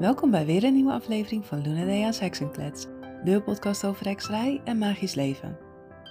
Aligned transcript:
Welkom 0.00 0.30
bij 0.30 0.46
weer 0.46 0.64
een 0.64 0.72
nieuwe 0.72 0.92
aflevering 0.92 1.46
van 1.46 1.62
Luna 1.62 1.84
Dea's 1.84 2.18
Heksenklets, 2.18 2.86
de 3.24 3.42
podcast 3.44 3.84
over 3.84 4.06
hekserij 4.06 4.60
en 4.64 4.78
magisch 4.78 5.14
leven. 5.14 5.58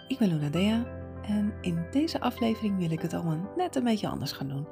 Ik 0.07 0.18
ben 0.18 0.27
Luna 0.27 0.50
Dea 0.50 0.86
en 1.21 1.54
in 1.62 1.86
deze 1.91 2.20
aflevering 2.20 2.77
wil 2.77 2.91
ik 2.91 3.02
het 3.02 3.13
allemaal 3.13 3.54
net 3.55 3.75
een 3.75 3.84
beetje 3.84 4.07
anders 4.07 4.31
gaan 4.31 4.48
doen. 4.48 4.67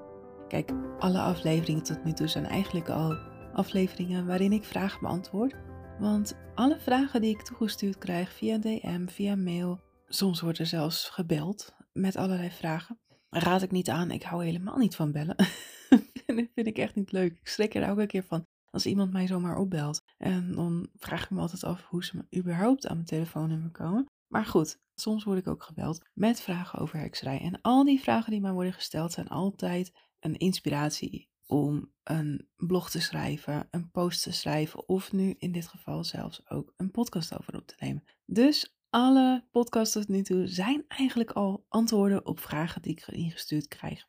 Kijk, 0.47 0.71
alle 0.99 1.19
afleveringen 1.19 1.83
tot 1.83 2.03
nu 2.03 2.13
toe 2.13 2.27
zijn 2.27 2.45
eigenlijk 2.45 2.89
al 2.89 3.17
afleveringen 3.53 4.25
waarin 4.25 4.51
ik 4.51 4.63
vragen 4.63 4.99
beantwoord. 5.01 5.55
Want 5.99 6.37
alle 6.55 6.79
vragen 6.79 7.21
die 7.21 7.33
ik 7.33 7.41
toegestuurd 7.41 7.97
krijg 7.97 8.31
via 8.31 8.57
DM, 8.57 9.07
via 9.07 9.35
mail, 9.35 9.79
soms 10.07 10.41
wordt 10.41 10.59
er 10.59 10.65
zelfs 10.65 11.09
gebeld 11.09 11.75
met 11.93 12.15
allerlei 12.15 12.49
vragen. 12.49 12.99
Raad 13.29 13.61
ik 13.61 13.71
niet 13.71 13.89
aan, 13.89 14.11
ik 14.11 14.23
hou 14.23 14.45
helemaal 14.45 14.77
niet 14.77 14.95
van 14.95 15.11
bellen. 15.11 15.35
dat 16.25 16.45
vind 16.55 16.67
ik 16.67 16.77
echt 16.77 16.95
niet 16.95 17.11
leuk. 17.11 17.31
Ik 17.31 17.47
schrik 17.47 17.75
er 17.75 17.81
elke 17.81 18.05
keer 18.05 18.23
van 18.23 18.45
als 18.69 18.85
iemand 18.85 19.11
mij 19.11 19.27
zomaar 19.27 19.57
opbelt. 19.57 20.01
En 20.17 20.51
dan 20.51 20.89
vraag 20.95 21.23
ik 21.23 21.29
me 21.29 21.39
altijd 21.39 21.63
af 21.63 21.83
hoe 21.83 22.03
ze 22.03 22.27
überhaupt 22.37 22.87
aan 22.87 22.95
mijn 22.95 23.07
telefoonnummer 23.07 23.71
komen. 23.71 24.05
Maar 24.27 24.45
goed, 24.45 24.79
soms 24.95 25.23
word 25.23 25.37
ik 25.37 25.47
ook 25.47 25.63
gebeld 25.63 26.09
met 26.13 26.41
vragen 26.41 26.79
over 26.79 26.99
hekserij. 26.99 27.39
En 27.39 27.61
al 27.61 27.83
die 27.83 27.99
vragen 27.99 28.31
die 28.31 28.41
mij 28.41 28.51
worden 28.51 28.73
gesteld 28.73 29.11
zijn 29.11 29.27
altijd 29.27 29.91
een 30.19 30.37
inspiratie 30.37 31.29
om 31.45 31.91
een 32.03 32.49
blog 32.55 32.89
te 32.89 33.01
schrijven, 33.01 33.67
een 33.71 33.91
post 33.91 34.23
te 34.23 34.31
schrijven 34.31 34.87
of 34.87 35.11
nu 35.11 35.35
in 35.37 35.51
dit 35.51 35.67
geval 35.67 36.03
zelfs 36.03 36.49
ook 36.49 36.73
een 36.77 36.91
podcast 36.91 37.39
over 37.39 37.55
op 37.55 37.67
te 37.67 37.75
nemen. 37.79 38.03
Dus 38.25 38.77
alle 38.89 39.47
podcasts 39.51 39.93
tot 39.93 40.07
nu 40.07 40.21
toe 40.21 40.47
zijn 40.47 40.83
eigenlijk 40.87 41.31
al 41.31 41.65
antwoorden 41.67 42.25
op 42.25 42.39
vragen 42.39 42.81
die 42.81 42.91
ik 42.91 43.07
ingestuurd 43.07 43.67
krijg. 43.67 44.07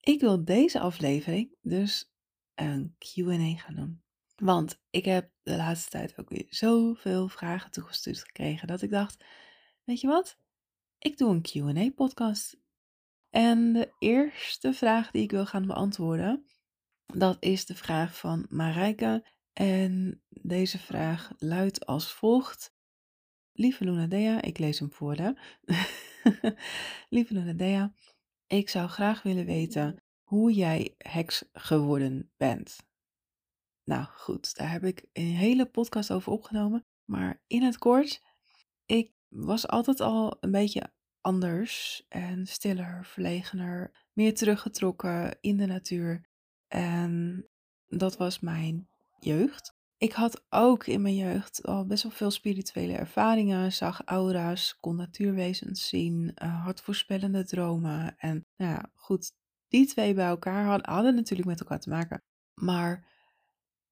Ik 0.00 0.20
wil 0.20 0.44
deze 0.44 0.80
aflevering 0.80 1.56
dus 1.62 2.13
een 2.54 2.96
QA 2.98 3.56
gaan 3.56 3.74
doen. 3.74 4.02
Want 4.36 4.82
ik 4.90 5.04
heb 5.04 5.30
de 5.42 5.56
laatste 5.56 5.90
tijd 5.90 6.18
ook 6.18 6.28
weer 6.28 6.46
zoveel 6.48 7.28
vragen 7.28 7.70
toegestuurd 7.70 8.18
gekregen 8.18 8.68
dat 8.68 8.82
ik 8.82 8.90
dacht: 8.90 9.24
Weet 9.84 10.00
je 10.00 10.06
wat? 10.06 10.38
Ik 10.98 11.18
doe 11.18 11.30
een 11.30 11.42
QA-podcast. 11.42 12.62
En 13.30 13.72
de 13.72 13.92
eerste 13.98 14.72
vraag 14.72 15.10
die 15.10 15.22
ik 15.22 15.30
wil 15.30 15.46
gaan 15.46 15.66
beantwoorden, 15.66 16.46
dat 17.06 17.36
is 17.40 17.66
de 17.66 17.74
vraag 17.74 18.18
van 18.18 18.46
Marijke. 18.48 19.32
En 19.52 20.22
deze 20.28 20.78
vraag 20.78 21.32
luidt 21.38 21.86
als 21.86 22.12
volgt. 22.12 22.74
Lieve 23.52 23.84
Luna 23.84 24.06
Dea, 24.06 24.42
ik 24.42 24.58
lees 24.58 24.78
hem 24.78 24.92
voor 24.92 25.14
hè. 25.14 25.32
Lieve 27.08 27.34
Luna 27.34 27.52
Dea, 27.52 27.94
ik 28.46 28.68
zou 28.68 28.88
graag 28.88 29.22
willen 29.22 29.46
weten 29.46 30.03
hoe 30.34 30.52
jij 30.52 30.94
heks 30.98 31.44
geworden 31.52 32.30
bent. 32.36 32.76
Nou 33.84 34.04
goed, 34.04 34.56
daar 34.56 34.70
heb 34.70 34.84
ik 34.84 35.06
een 35.12 35.22
hele 35.22 35.66
podcast 35.66 36.12
over 36.12 36.32
opgenomen. 36.32 36.86
Maar 37.04 37.42
in 37.46 37.62
het 37.62 37.78
kort, 37.78 38.22
ik 38.86 39.12
was 39.28 39.68
altijd 39.68 40.00
al 40.00 40.36
een 40.40 40.50
beetje 40.50 40.92
anders 41.20 42.04
en 42.08 42.46
stiller, 42.46 43.04
verlegener, 43.04 44.06
meer 44.12 44.34
teruggetrokken 44.34 45.38
in 45.40 45.56
de 45.56 45.66
natuur. 45.66 46.28
En 46.68 47.46
dat 47.86 48.16
was 48.16 48.40
mijn 48.40 48.88
jeugd. 49.18 49.76
Ik 49.96 50.12
had 50.12 50.44
ook 50.48 50.86
in 50.86 51.02
mijn 51.02 51.16
jeugd 51.16 51.66
al 51.66 51.86
best 51.86 52.02
wel 52.02 52.12
veel 52.12 52.30
spirituele 52.30 52.92
ervaringen, 52.92 53.72
zag 53.72 54.02
aura's, 54.04 54.76
kon 54.80 54.96
natuurwezens 54.96 55.88
zien, 55.88 56.32
uh, 56.42 56.62
hartvoorspellende 56.62 57.44
dromen. 57.44 58.16
En 58.18 58.46
nou 58.56 58.70
ja, 58.72 58.90
goed, 58.94 59.32
die 59.74 59.86
twee 59.86 60.14
bij 60.14 60.26
elkaar 60.26 60.64
hadden, 60.64 60.92
hadden 60.92 61.14
natuurlijk 61.14 61.48
met 61.48 61.60
elkaar 61.60 61.80
te 61.80 61.88
maken. 61.88 62.22
Maar 62.60 63.06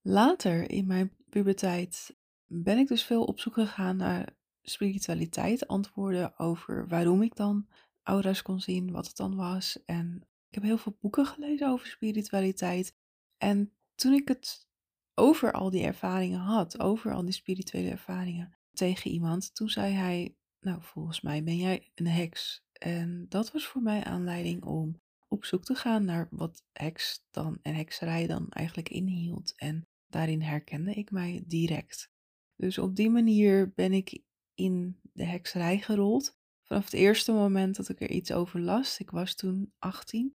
later 0.01 0.70
in 0.70 0.87
mijn 0.87 1.13
puberteit 1.29 2.17
ben 2.47 2.79
ik 2.79 2.89
dus 2.89 3.05
veel 3.05 3.25
op 3.25 3.41
zoek 3.41 3.55
gegaan 3.55 3.97
naar 3.97 4.37
spiritualiteit, 4.63 5.69
antwoorden 5.69 6.39
over 6.39 6.89
waarom 6.89 7.23
ik 7.23 7.37
dan 7.37 7.69
aura's 8.03 8.42
kon 8.42 8.61
zien, 8.61 8.91
wat 8.91 9.07
het 9.07 9.17
dan 9.17 9.37
was. 9.37 9.85
En 9.85 10.17
ik 10.48 10.55
heb 10.55 10.63
heel 10.63 10.79
veel 10.79 10.97
boeken 11.01 11.27
gelezen 11.27 11.69
over 11.69 11.87
spiritualiteit. 11.87 12.95
En 13.39 13.73
toen 13.95 14.13
ik 14.13 14.29
het 14.29 14.69
over 15.15 15.53
al 15.53 15.71
die 15.71 15.85
ervaringen 15.85 16.41
had, 16.41 16.81
over 16.81 17.13
al 17.13 17.25
die 17.25 17.33
spirituele 17.33 17.91
ervaringen 17.91 18.57
tegen 18.73 19.11
iemand, 19.11 19.55
toen 19.55 19.69
zei 19.69 19.92
hij, 19.92 20.37
nou 20.61 20.83
volgens 20.83 21.21
mij 21.21 21.42
ben 21.42 21.57
jij 21.57 21.91
een 21.95 22.07
heks. 22.07 22.65
En 22.73 23.27
dat 23.29 23.53
was 23.53 23.67
voor 23.67 23.83
mij 23.83 24.05
aanleiding 24.05 24.65
om 24.65 25.01
op 25.33 25.45
zoek 25.45 25.65
te 25.65 25.75
gaan 25.75 26.05
naar 26.05 26.29
wat 26.31 26.65
heks 26.73 27.25
dan 27.31 27.59
en 27.63 27.75
hekserij 27.75 28.27
dan 28.27 28.48
eigenlijk 28.48 28.89
inhield. 28.89 29.55
En 29.57 29.89
daarin 30.07 30.43
herkende 30.43 30.95
ik 30.95 31.11
mij 31.11 31.43
direct. 31.47 32.11
Dus 32.57 32.79
op 32.79 32.97
die 32.97 33.11
manier 33.11 33.73
ben 33.75 33.92
ik 33.92 34.23
in 34.55 35.01
de 35.13 35.25
hekserij 35.25 35.79
gerold. 35.79 36.39
Vanaf 36.63 36.85
het 36.85 36.92
eerste 36.92 37.33
moment 37.33 37.77
dat 37.77 37.89
ik 37.89 38.01
er 38.01 38.11
iets 38.11 38.33
over 38.33 38.61
las, 38.61 38.98
ik 38.98 39.11
was 39.11 39.35
toen 39.35 39.73
18, 39.79 40.35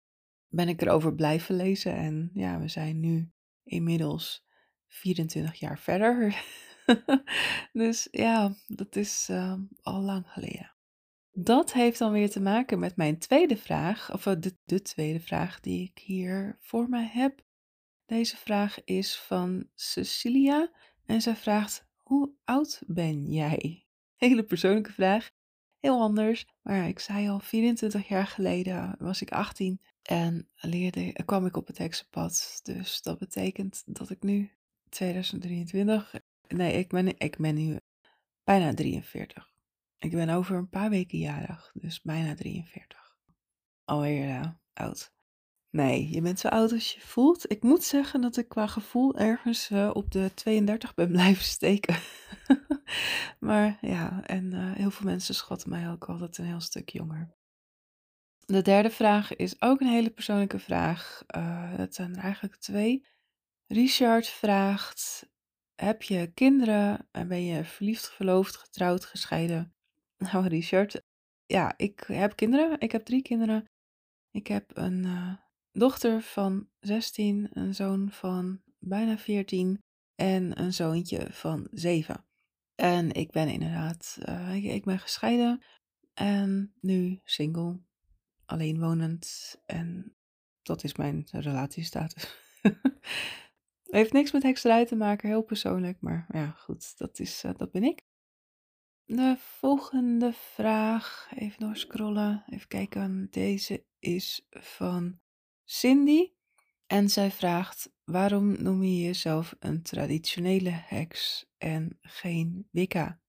ben 0.48 0.68
ik 0.68 0.82
erover 0.82 1.16
blijven 1.16 1.56
lezen. 1.56 1.96
En 1.96 2.30
ja, 2.34 2.60
we 2.60 2.68
zijn 2.68 3.00
nu 3.00 3.32
inmiddels 3.64 4.46
24 4.88 5.56
jaar 5.56 5.80
verder. 5.80 6.44
dus 7.74 8.08
ja, 8.12 8.56
dat 8.68 8.96
is 8.96 9.28
uh, 9.32 9.60
al 9.82 10.02
lang 10.02 10.28
geleden. 10.28 10.75
Dat 11.38 11.74
heeft 11.74 12.00
dan 12.00 12.12
weer 12.12 12.30
te 12.30 12.42
maken 12.42 12.80
met 12.80 12.96
mijn 12.96 13.18
tweede 13.18 13.58
vraag, 13.58 14.14
of 14.14 14.26
eh, 14.26 14.34
de, 14.40 14.58
de 14.66 14.82
tweede 14.82 15.20
vraag 15.20 15.60
die 15.60 15.84
ik 15.84 16.00
hier 16.00 16.58
voor 16.60 16.90
mij 16.90 17.10
heb. 17.12 17.44
Deze 18.06 18.38
vraag 18.38 18.84
is 18.84 19.20
van 19.20 19.70
Cecilia 19.74 20.72
en 21.06 21.22
zij 21.22 21.36
vraagt: 21.36 21.86
Hoe 22.04 22.32
oud 22.44 22.82
ben 22.88 23.32
jij? 23.32 23.86
Hele 24.26 24.44
persoonlijke 24.44 24.92
vraag, 24.92 25.32
heel 25.80 26.02
anders. 26.02 26.46
Maar 26.62 26.88
ik 26.88 27.00
zei 27.00 27.30
al, 27.30 27.40
24 27.40 28.08
jaar 28.08 28.28
geleden 28.28 28.96
was 29.00 29.22
ik 29.22 29.32
18 29.32 29.82
en 30.02 30.50
leerde, 30.56 31.14
kwam 31.26 31.46
ik 31.46 31.58
op 31.58 31.68
het 31.68 31.78
heksenpad. 31.78 32.60
Dus 32.64 33.02
dat 33.02 33.20
betekent 33.20 33.84
dat 33.86 34.10
ik 34.10 34.24
nu 34.24 34.52
2023, 34.90 36.16
nee, 36.48 36.74
ik 36.74 36.90
ben, 36.90 37.18
ik 37.18 37.38
ben 37.38 37.56
nu 37.56 37.80
bijna 38.44 38.74
43. 38.74 39.55
Ik 39.98 40.12
ben 40.12 40.30
over 40.30 40.56
een 40.56 40.70
paar 40.70 40.90
weken 40.90 41.18
jarig, 41.18 41.72
dus 41.74 42.02
bijna 42.02 42.36
43. 42.36 43.18
Alweer 43.84 44.60
oud. 44.74 45.14
Nee, 45.76 46.10
je 46.10 46.22
bent 46.22 46.40
zo 46.40 46.48
oud 46.48 46.72
als 46.72 46.94
je 46.94 47.00
voelt. 47.02 47.52
Ik 47.52 47.64
moet 47.64 47.84
zeggen 47.84 48.22
dat 48.22 48.38
ik 48.38 48.48
qua 48.48 48.68
gevoel 48.68 49.16
ergens 49.16 49.70
uh, 49.70 49.90
op 49.94 50.12
de 50.12 50.32
32 50.34 50.94
ben 50.94 51.12
blijven 51.18 51.44
steken. 51.44 51.96
maar 53.40 53.78
ja, 53.82 54.24
en 54.26 54.52
uh, 54.54 54.74
heel 54.76 54.92
veel 54.92 55.06
mensen 55.06 55.36
schatten 55.36 55.70
mij 55.70 55.90
ook 55.90 56.10
altijd 56.10 56.38
een 56.38 56.46
heel 56.46 56.60
stuk 56.62 56.90
jonger. 56.90 57.36
De 58.46 58.62
derde 58.62 58.90
vraag 58.90 59.36
is 59.36 59.62
ook 59.62 59.82
een 59.82 59.88
hele 59.88 60.10
persoonlijke 60.10 60.60
vraag. 60.60 61.24
Uh, 61.38 61.78
dat 61.78 61.96
zijn 61.96 62.16
er 62.16 62.24
eigenlijk 62.24 62.56
twee. 62.56 63.08
Richard 63.68 64.28
vraagt: 64.28 65.30
Heb 65.76 66.02
je 66.02 66.32
kinderen? 66.34 67.08
En 67.12 67.28
ben 67.28 67.46
je 67.46 67.64
verliefd, 67.64 68.10
verloofd, 68.10 68.56
getrouwd, 68.56 69.06
gescheiden? 69.06 69.75
Nou, 70.32 70.48
Richard, 70.48 71.02
ja, 71.46 71.74
ik 71.78 72.04
heb 72.08 72.36
kinderen. 72.36 72.80
Ik 72.80 72.92
heb 72.92 73.06
drie 73.06 73.22
kinderen. 73.22 73.70
Ik 74.32 74.48
heb 74.48 74.78
een 74.78 75.04
uh, 75.04 75.34
dochter 75.72 76.22
van 76.22 76.70
16, 76.80 77.50
een 77.52 77.76
zoon 77.76 78.12
van 78.12 78.62
bijna 78.80 79.18
14 79.18 79.84
en 80.16 80.60
een 80.62 80.74
zoontje 80.74 81.28
van 81.32 81.68
7. 81.72 82.26
En 82.76 83.12
ik 83.12 83.32
ben 83.32 83.48
inderdaad, 83.48 84.18
uh, 84.30 84.56
ik, 84.56 84.64
ik, 84.64 84.86
ben 84.86 85.00
gescheiden 85.00 85.64
en 86.14 86.74
nu 86.82 87.20
single, 87.24 87.80
alleenwonend 88.46 89.56
en 89.66 90.16
dat 90.62 90.84
is 90.84 90.96
mijn 90.96 91.28
relatiestatus. 91.32 92.38
Heeft 93.84 94.14
niks 94.14 94.32
met 94.32 94.44
hekserij 94.44 94.86
te 94.86 94.96
maken, 94.96 95.30
heel 95.30 95.44
persoonlijk, 95.44 96.02
maar 96.02 96.26
ja, 96.28 96.50
goed, 96.50 96.98
dat, 96.98 97.20
is, 97.20 97.44
uh, 97.44 97.52
dat 97.58 97.72
ben 97.72 97.84
ik. 97.84 98.02
De 99.08 99.36
volgende 99.38 100.34
vraag, 100.34 101.32
even 101.36 101.60
doorscrollen, 101.60 102.44
even 102.50 102.68
kijken. 102.68 103.28
Deze 103.32 103.86
is 104.00 104.48
van 104.50 105.20
Cindy. 105.64 106.32
En 106.88 107.10
zij 107.10 107.32
vraagt: 107.32 107.92
waarom 108.04 108.62
noem 108.64 108.84
je 108.84 109.02
jezelf 109.02 109.56
een 109.60 109.82
traditionele 109.84 110.70
heks 110.70 111.46
en 111.58 111.98
geen 112.02 112.68
Wicca? 112.72 113.20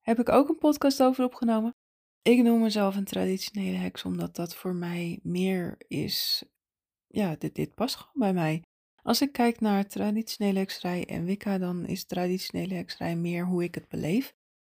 Heb 0.00 0.18
ik 0.18 0.28
ook 0.28 0.48
een 0.48 0.58
podcast 0.58 1.02
over 1.02 1.24
opgenomen. 1.24 1.74
Ik 2.22 2.42
noem 2.42 2.60
mezelf 2.60 2.96
een 2.96 3.04
traditionele 3.04 3.76
heks 3.76 4.04
omdat 4.04 4.36
dat 4.36 4.54
voor 4.54 4.74
mij 4.74 5.20
meer 5.22 5.76
is. 5.88 6.44
Ja, 7.06 7.36
dit, 7.36 7.54
dit 7.54 7.74
past 7.74 7.96
gewoon 7.96 8.32
bij 8.32 8.32
mij. 8.32 8.62
Als 9.02 9.20
ik 9.20 9.32
kijk 9.32 9.60
naar 9.60 9.86
traditionele 9.86 10.58
hekserij 10.58 11.06
en 11.06 11.24
Wicca, 11.24 11.58
dan 11.58 11.86
is 11.86 12.04
traditionele 12.04 12.74
hekserij 12.74 13.16
meer 13.16 13.46
hoe 13.46 13.62
ik 13.62 13.74
het 13.74 13.88
beleef. 13.88 14.34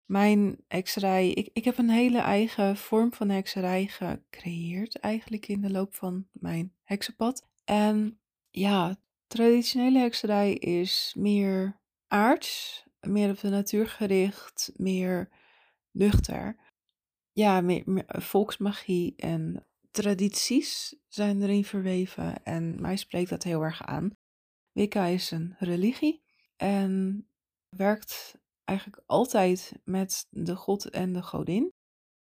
Mijn 0.06 0.64
hekserij, 0.68 1.30
ik, 1.30 1.50
ik 1.54 1.64
heb 1.64 1.78
een 1.78 1.90
hele 1.90 2.20
eigen 2.20 2.78
vorm 2.78 3.14
van 3.14 3.30
hekserij 3.30 3.88
gecreëerd 3.88 5.00
eigenlijk 5.00 5.48
in 5.48 5.62
de 5.62 5.72
loop 5.72 5.96
van 5.96 6.28
mijn 6.32 6.74
heksenpad. 6.84 7.48
En 7.64 8.20
ja, 8.50 8.98
Traditionele 9.32 10.00
hekserij 10.00 10.54
is 10.54 11.14
meer 11.18 11.80
aards, 12.08 12.84
meer 13.00 13.30
op 13.30 13.40
de 13.40 13.50
natuur 13.50 13.88
gericht, 13.88 14.72
meer 14.76 15.30
nuchter. 15.92 16.56
Ja, 17.32 17.62
meer, 17.62 17.82
meer 17.86 18.06
volksmagie 18.08 19.16
en 19.16 19.68
tradities 19.92 20.96
zijn 21.08 21.42
erin 21.42 21.66
verweven 21.66 22.44
en 22.44 22.82
mij 22.82 22.98
spreekt 22.98 23.30
dat 23.30 23.44
heel 23.44 23.62
erg 23.62 23.84
aan. 23.84 24.12
Wicca 24.72 25.06
is 25.06 25.32
een 25.32 25.56
religie 25.60 26.24
en 26.56 27.26
werkt 27.70 28.41
eigenlijk 28.64 29.04
altijd 29.06 29.74
met 29.84 30.28
de 30.30 30.56
god 30.56 30.90
en 30.90 31.14
de 31.14 31.22
godin. 31.22 31.74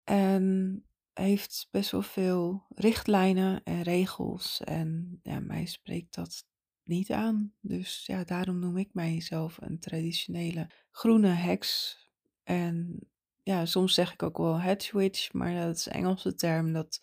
En 0.04 0.86
heeft 1.14 1.68
best 1.72 1.92
wel 1.92 2.02
veel 2.02 2.66
richtlijnen 2.70 3.64
en 3.64 3.82
regels. 3.82 4.62
En 4.62 5.20
ja, 5.24 5.40
mij 5.40 5.66
spreekt 5.66 6.16
dat 6.16 6.46
niet 6.84 7.12
aan. 7.12 7.54
Dus 7.60 8.06
ja, 8.06 8.24
daarom 8.24 8.60
noem 8.60 8.78
ik 8.78 8.94
mijzelf 8.94 9.58
een 9.62 9.80
traditionele 9.80 10.70
groene 10.92 11.28
heks. 11.28 12.00
En 12.44 13.00
ja, 13.44 13.66
soms 13.66 13.94
zeg 13.94 14.14
ik 14.14 14.24
ook 14.24 14.38
wel 14.38 14.60
hedge 14.60 14.98
witch, 14.98 15.34
maar 15.34 15.54
dat 15.66 15.76
is 15.76 15.86
een 15.86 15.92
Engelse 15.92 16.36
term. 16.36 16.74
Dat 16.74 17.02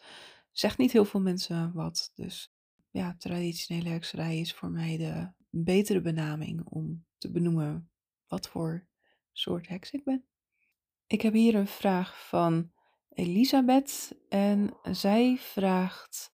zegt 0.53 0.79
niet 0.79 0.93
heel 0.93 1.05
veel 1.05 1.21
mensen 1.21 1.73
wat. 1.73 2.11
Dus 2.14 2.53
ja, 2.91 3.17
traditionele 3.19 3.88
hekserij 3.88 4.38
is 4.38 4.55
voor 4.55 4.71
mij 4.71 4.97
de 4.97 5.31
betere 5.50 6.00
benaming 6.00 6.64
om 6.64 7.05
te 7.19 7.31
benoemen 7.31 7.91
wat 8.26 8.49
voor 8.49 8.88
soort 9.38 9.69
heks 9.69 9.90
ik 9.90 10.05
ben. 10.05 10.25
Ik 11.06 11.23
heb 11.23 11.32
hier 11.32 11.55
een 11.55 11.67
vraag 11.67 12.29
van 12.29 12.73
Elisabeth 13.08 14.14
en 14.29 14.76
zij 14.82 15.37
vraagt, 15.38 16.35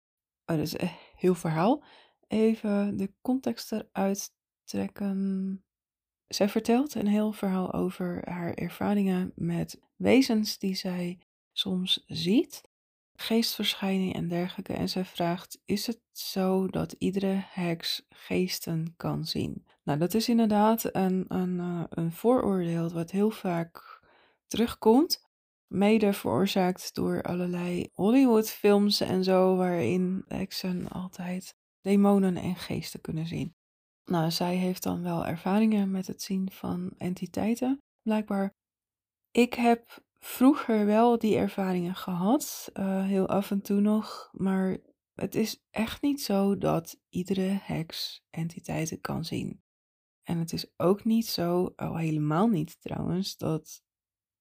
oh 0.46 0.56
dat 0.56 0.66
is 0.66 0.80
een 0.80 0.92
heel 1.16 1.36
verhaal, 1.36 1.84
even 2.28 2.98
de 2.98 3.14
context 3.22 3.72
eruit 3.72 4.34
trekken. 4.64 5.64
Zij 6.28 6.50
vertelt 6.50 6.96
een 6.96 7.08
heel 7.08 7.32
verhaal 7.32 7.74
over 7.74 8.30
haar 8.30 8.54
ervaringen 8.54 9.32
met 9.36 9.80
wezens 9.96 10.58
die 10.58 10.76
zij 10.76 11.20
soms 11.52 12.04
ziet, 12.08 12.62
geestverschijningen 13.22 14.16
en 14.16 14.28
dergelijke. 14.28 14.74
En 14.74 14.90
zij 14.90 15.06
vraagt: 15.06 15.62
Is 15.66 15.88
het 15.88 16.00
zo 16.12 16.68
dat 16.68 16.96
iedere 16.98 17.44
heks 17.50 18.06
geesten 18.10 18.94
kan 18.98 19.26
zien? 19.26 19.66
Nou, 19.84 20.00
dat 20.00 20.14
is 20.14 20.30
inderdaad 20.30 20.96
een, 20.96 21.26
een, 21.28 21.60
eh, 21.60 21.84
een 21.90 22.12
vooroordeel 22.12 22.90
wat 22.90 23.12
heel 23.12 23.30
vaak 23.32 24.02
terugkomt. 24.48 25.28
Mede 25.68 26.14
veroorzaakt 26.14 26.96
door 26.96 27.22
allerlei 27.22 27.90
Hollywoodfilms 27.94 29.00
en 29.00 29.24
zo, 29.24 29.56
waarin 29.56 30.24
heksen 30.28 30.90
altijd 30.90 31.56
demonen 31.82 32.36
en 32.38 32.56
geesten 32.56 33.02
kunnen 33.02 33.28
zien. 33.28 33.56
Nou, 34.06 34.32
zij 34.32 34.56
heeft 34.56 34.84
dan 34.84 35.04
wel 35.04 35.26
ervaringen 35.26 35.92
met 35.92 36.08
het 36.08 36.22
zien 36.22 36.52
van 36.52 36.92
entiteiten, 36.98 37.82
blijkbaar. 38.02 38.56
Ik 39.32 39.54
heb 39.54 40.04
vroeger 40.20 40.86
wel 40.86 41.18
die 41.18 41.38
ervaringen 41.38 41.96
gehad, 41.96 42.70
uh, 42.74 43.06
heel 43.06 43.28
af 43.28 43.52
en 43.52 43.62
toe 43.62 43.80
nog, 43.80 44.30
maar 44.32 44.78
het 45.14 45.36
is 45.36 45.64
echt 45.70 46.02
niet 46.02 46.22
zo 46.22 46.58
dat 46.58 47.00
iedere 47.10 47.60
heks 47.62 48.26
entiteiten 48.30 49.02
kan 49.02 49.26
zien. 49.26 49.64
En 50.24 50.38
het 50.38 50.54
is 50.54 50.74
ook 50.78 51.04
niet 51.04 51.28
zo, 51.28 51.74
al 51.76 51.98
helemaal 51.98 52.48
niet 52.48 52.82
trouwens, 52.82 53.38
dat 53.38 53.84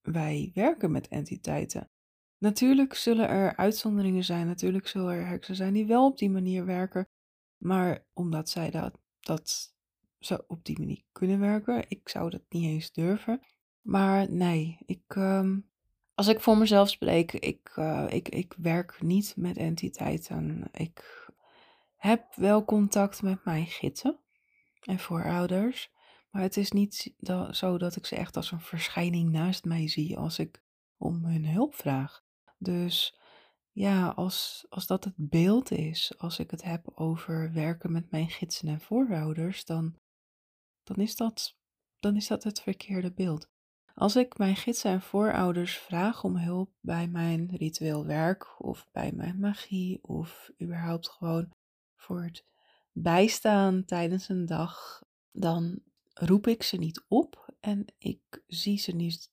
wij 0.01 0.51
werken 0.55 0.91
met 0.91 1.09
entiteiten. 1.09 1.91
Natuurlijk 2.39 2.95
zullen 2.95 3.29
er 3.29 3.57
uitzonderingen 3.57 4.25
zijn, 4.25 4.47
natuurlijk 4.47 4.87
zullen 4.87 5.15
er 5.15 5.27
heksen 5.27 5.57
zijn 5.57 5.75
die 5.75 5.87
wel 5.87 6.07
op 6.07 6.19
die 6.19 6.31
manier 6.31 6.65
werken, 6.65 7.09
maar 7.57 8.07
omdat 8.13 8.49
zij 8.49 8.71
dat, 8.71 8.99
dat 9.21 9.75
zo 10.19 10.39
op 10.47 10.65
die 10.65 10.79
manier 10.79 11.03
kunnen 11.13 11.41
werken, 11.41 11.85
ik 11.89 12.09
zou 12.09 12.31
dat 12.31 12.43
niet 12.49 12.65
eens 12.65 12.93
durven. 12.93 13.41
Maar 13.89 14.31
nee, 14.31 14.79
ik, 14.87 15.03
ehm, 15.09 15.59
als 16.15 16.27
ik 16.27 16.41
voor 16.41 16.59
mezelf 16.59 16.89
spreek, 16.89 17.33
ik, 17.33 17.73
uh, 17.77 18.07
ik, 18.09 18.29
ik 18.29 18.55
werk 18.59 19.03
niet 19.03 19.35
met 19.37 19.57
entiteiten. 19.57 20.69
Ik 20.73 21.31
heb 21.97 22.35
wel 22.35 22.65
contact 22.65 23.23
met 23.23 23.45
mijn 23.45 23.67
gidsen 23.67 24.19
en 24.81 24.99
voorouders. 24.99 25.91
Maar 26.31 26.43
het 26.43 26.57
is 26.57 26.73
niet 26.73 27.15
zo 27.51 27.79
dat 27.79 27.97
ik 27.97 28.07
ze 28.07 28.17
echt 28.17 28.37
als 28.37 28.51
een 28.51 28.61
verschijning 28.61 29.31
naast 29.31 29.65
mij 29.65 29.89
zie 29.89 30.19
als 30.19 30.39
ik 30.39 30.63
om 30.97 31.25
hun 31.25 31.47
hulp 31.47 31.75
vraag. 31.75 32.25
Dus 32.59 33.19
ja, 33.73 34.09
als, 34.09 34.67
als 34.69 34.87
dat 34.87 35.05
het 35.05 35.15
beeld 35.17 35.71
is, 35.71 36.19
als 36.19 36.39
ik 36.39 36.51
het 36.51 36.63
heb 36.63 36.91
over 36.95 37.53
werken 37.53 37.93
met 37.93 38.11
mijn 38.11 38.29
gidsen 38.29 38.69
en 38.69 38.81
voorouders, 38.81 39.65
dan, 39.65 39.99
dan, 40.83 40.97
is, 40.97 41.17
dat, 41.17 41.57
dan 41.99 42.17
is 42.17 42.27
dat 42.27 42.45
het 42.45 42.61
verkeerde 42.61 43.13
beeld. 43.13 43.57
Als 43.99 44.17
ik 44.17 44.39
mijn 44.39 44.57
gidsen 44.57 44.91
en 44.91 45.03
voorouders 45.03 45.79
vraag 45.79 46.25
om 46.25 46.37
hulp 46.37 46.71
bij 46.81 47.09
mijn 47.09 47.57
ritueel 47.57 48.07
werk 48.07 48.63
of 48.63 48.89
bij 48.93 49.13
mijn 49.13 49.39
magie 49.41 49.99
of 50.03 50.51
überhaupt 50.63 51.09
gewoon 51.09 51.53
voor 51.97 52.23
het 52.23 52.45
bijstaan 52.93 53.85
tijdens 53.85 54.29
een 54.29 54.47
dag, 54.47 55.03
dan 55.33 55.83
roep 56.15 56.47
ik 56.47 56.63
ze 56.63 56.77
niet 56.77 57.05
op 57.09 57.55
en 57.61 57.85
ik 57.99 58.43
zie 58.47 58.79
ze 58.79 58.93
niet 58.93 59.31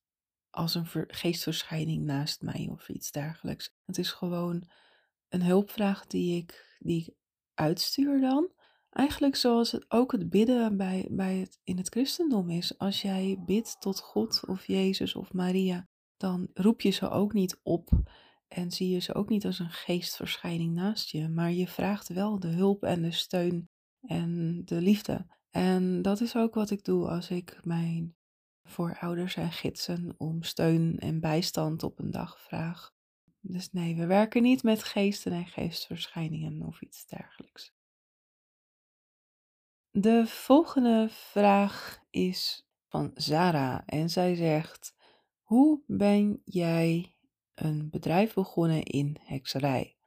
als 0.49 0.75
een 0.75 0.87
geestverschijning 1.07 2.05
naast 2.05 2.41
mij 2.41 2.67
of 2.71 2.89
iets 2.89 3.11
dergelijks. 3.11 3.75
Het 3.85 3.97
is 3.97 4.11
gewoon 4.11 4.69
een 5.29 5.43
hulpvraag 5.43 6.07
die 6.07 6.37
ik, 6.37 6.77
die 6.79 7.01
ik 7.01 7.13
uitstuur 7.53 8.21
dan. 8.21 8.51
Eigenlijk 8.95 9.35
zoals 9.35 9.71
het 9.71 9.85
ook 9.87 10.11
het 10.11 10.29
bidden 10.29 10.77
bij, 10.77 11.07
bij 11.11 11.35
het, 11.37 11.59
in 11.63 11.77
het 11.77 11.89
christendom 11.89 12.49
is. 12.49 12.77
Als 12.77 13.01
jij 13.01 13.37
bidt 13.45 13.81
tot 13.81 13.99
God 13.99 14.43
of 14.47 14.67
Jezus 14.67 15.15
of 15.15 15.33
Maria, 15.33 15.87
dan 16.17 16.49
roep 16.53 16.81
je 16.81 16.89
ze 16.89 17.09
ook 17.09 17.33
niet 17.33 17.59
op 17.63 17.89
en 18.47 18.71
zie 18.71 18.89
je 18.89 18.99
ze 18.99 19.13
ook 19.13 19.29
niet 19.29 19.45
als 19.45 19.59
een 19.59 19.71
geestverschijning 19.71 20.73
naast 20.73 21.09
je, 21.09 21.29
maar 21.29 21.51
je 21.51 21.67
vraagt 21.67 22.07
wel 22.07 22.39
de 22.39 22.47
hulp 22.47 22.83
en 22.83 23.01
de 23.01 23.11
steun 23.11 23.69
en 24.01 24.61
de 24.65 24.81
liefde. 24.81 25.25
En 25.49 26.01
dat 26.01 26.21
is 26.21 26.35
ook 26.35 26.53
wat 26.53 26.69
ik 26.69 26.83
doe 26.83 27.07
als 27.07 27.29
ik 27.29 27.59
mijn 27.63 28.15
voorouders 28.63 29.35
en 29.35 29.51
gidsen 29.51 30.15
om 30.17 30.43
steun 30.43 30.99
en 30.99 31.19
bijstand 31.19 31.83
op 31.83 31.99
een 31.99 32.11
dag 32.11 32.41
vraag. 32.41 32.93
Dus 33.39 33.71
nee, 33.71 33.95
we 33.95 34.05
werken 34.05 34.41
niet 34.41 34.63
met 34.63 34.83
geesten 34.83 35.31
en 35.31 35.45
geestverschijningen 35.45 36.61
of 36.61 36.81
iets 36.81 37.05
dergelijks. 37.05 37.74
De 39.97 40.27
volgende 40.27 41.07
vraag 41.09 42.03
is 42.09 42.67
van 42.87 43.11
Zara 43.13 43.83
en 43.85 44.09
zij 44.09 44.35
zegt: 44.35 44.95
Hoe 45.41 45.83
ben 45.87 46.41
jij 46.45 47.15
een 47.53 47.89
bedrijf 47.89 48.33
begonnen 48.33 48.83
in 48.83 49.17
hekserij? 49.21 49.97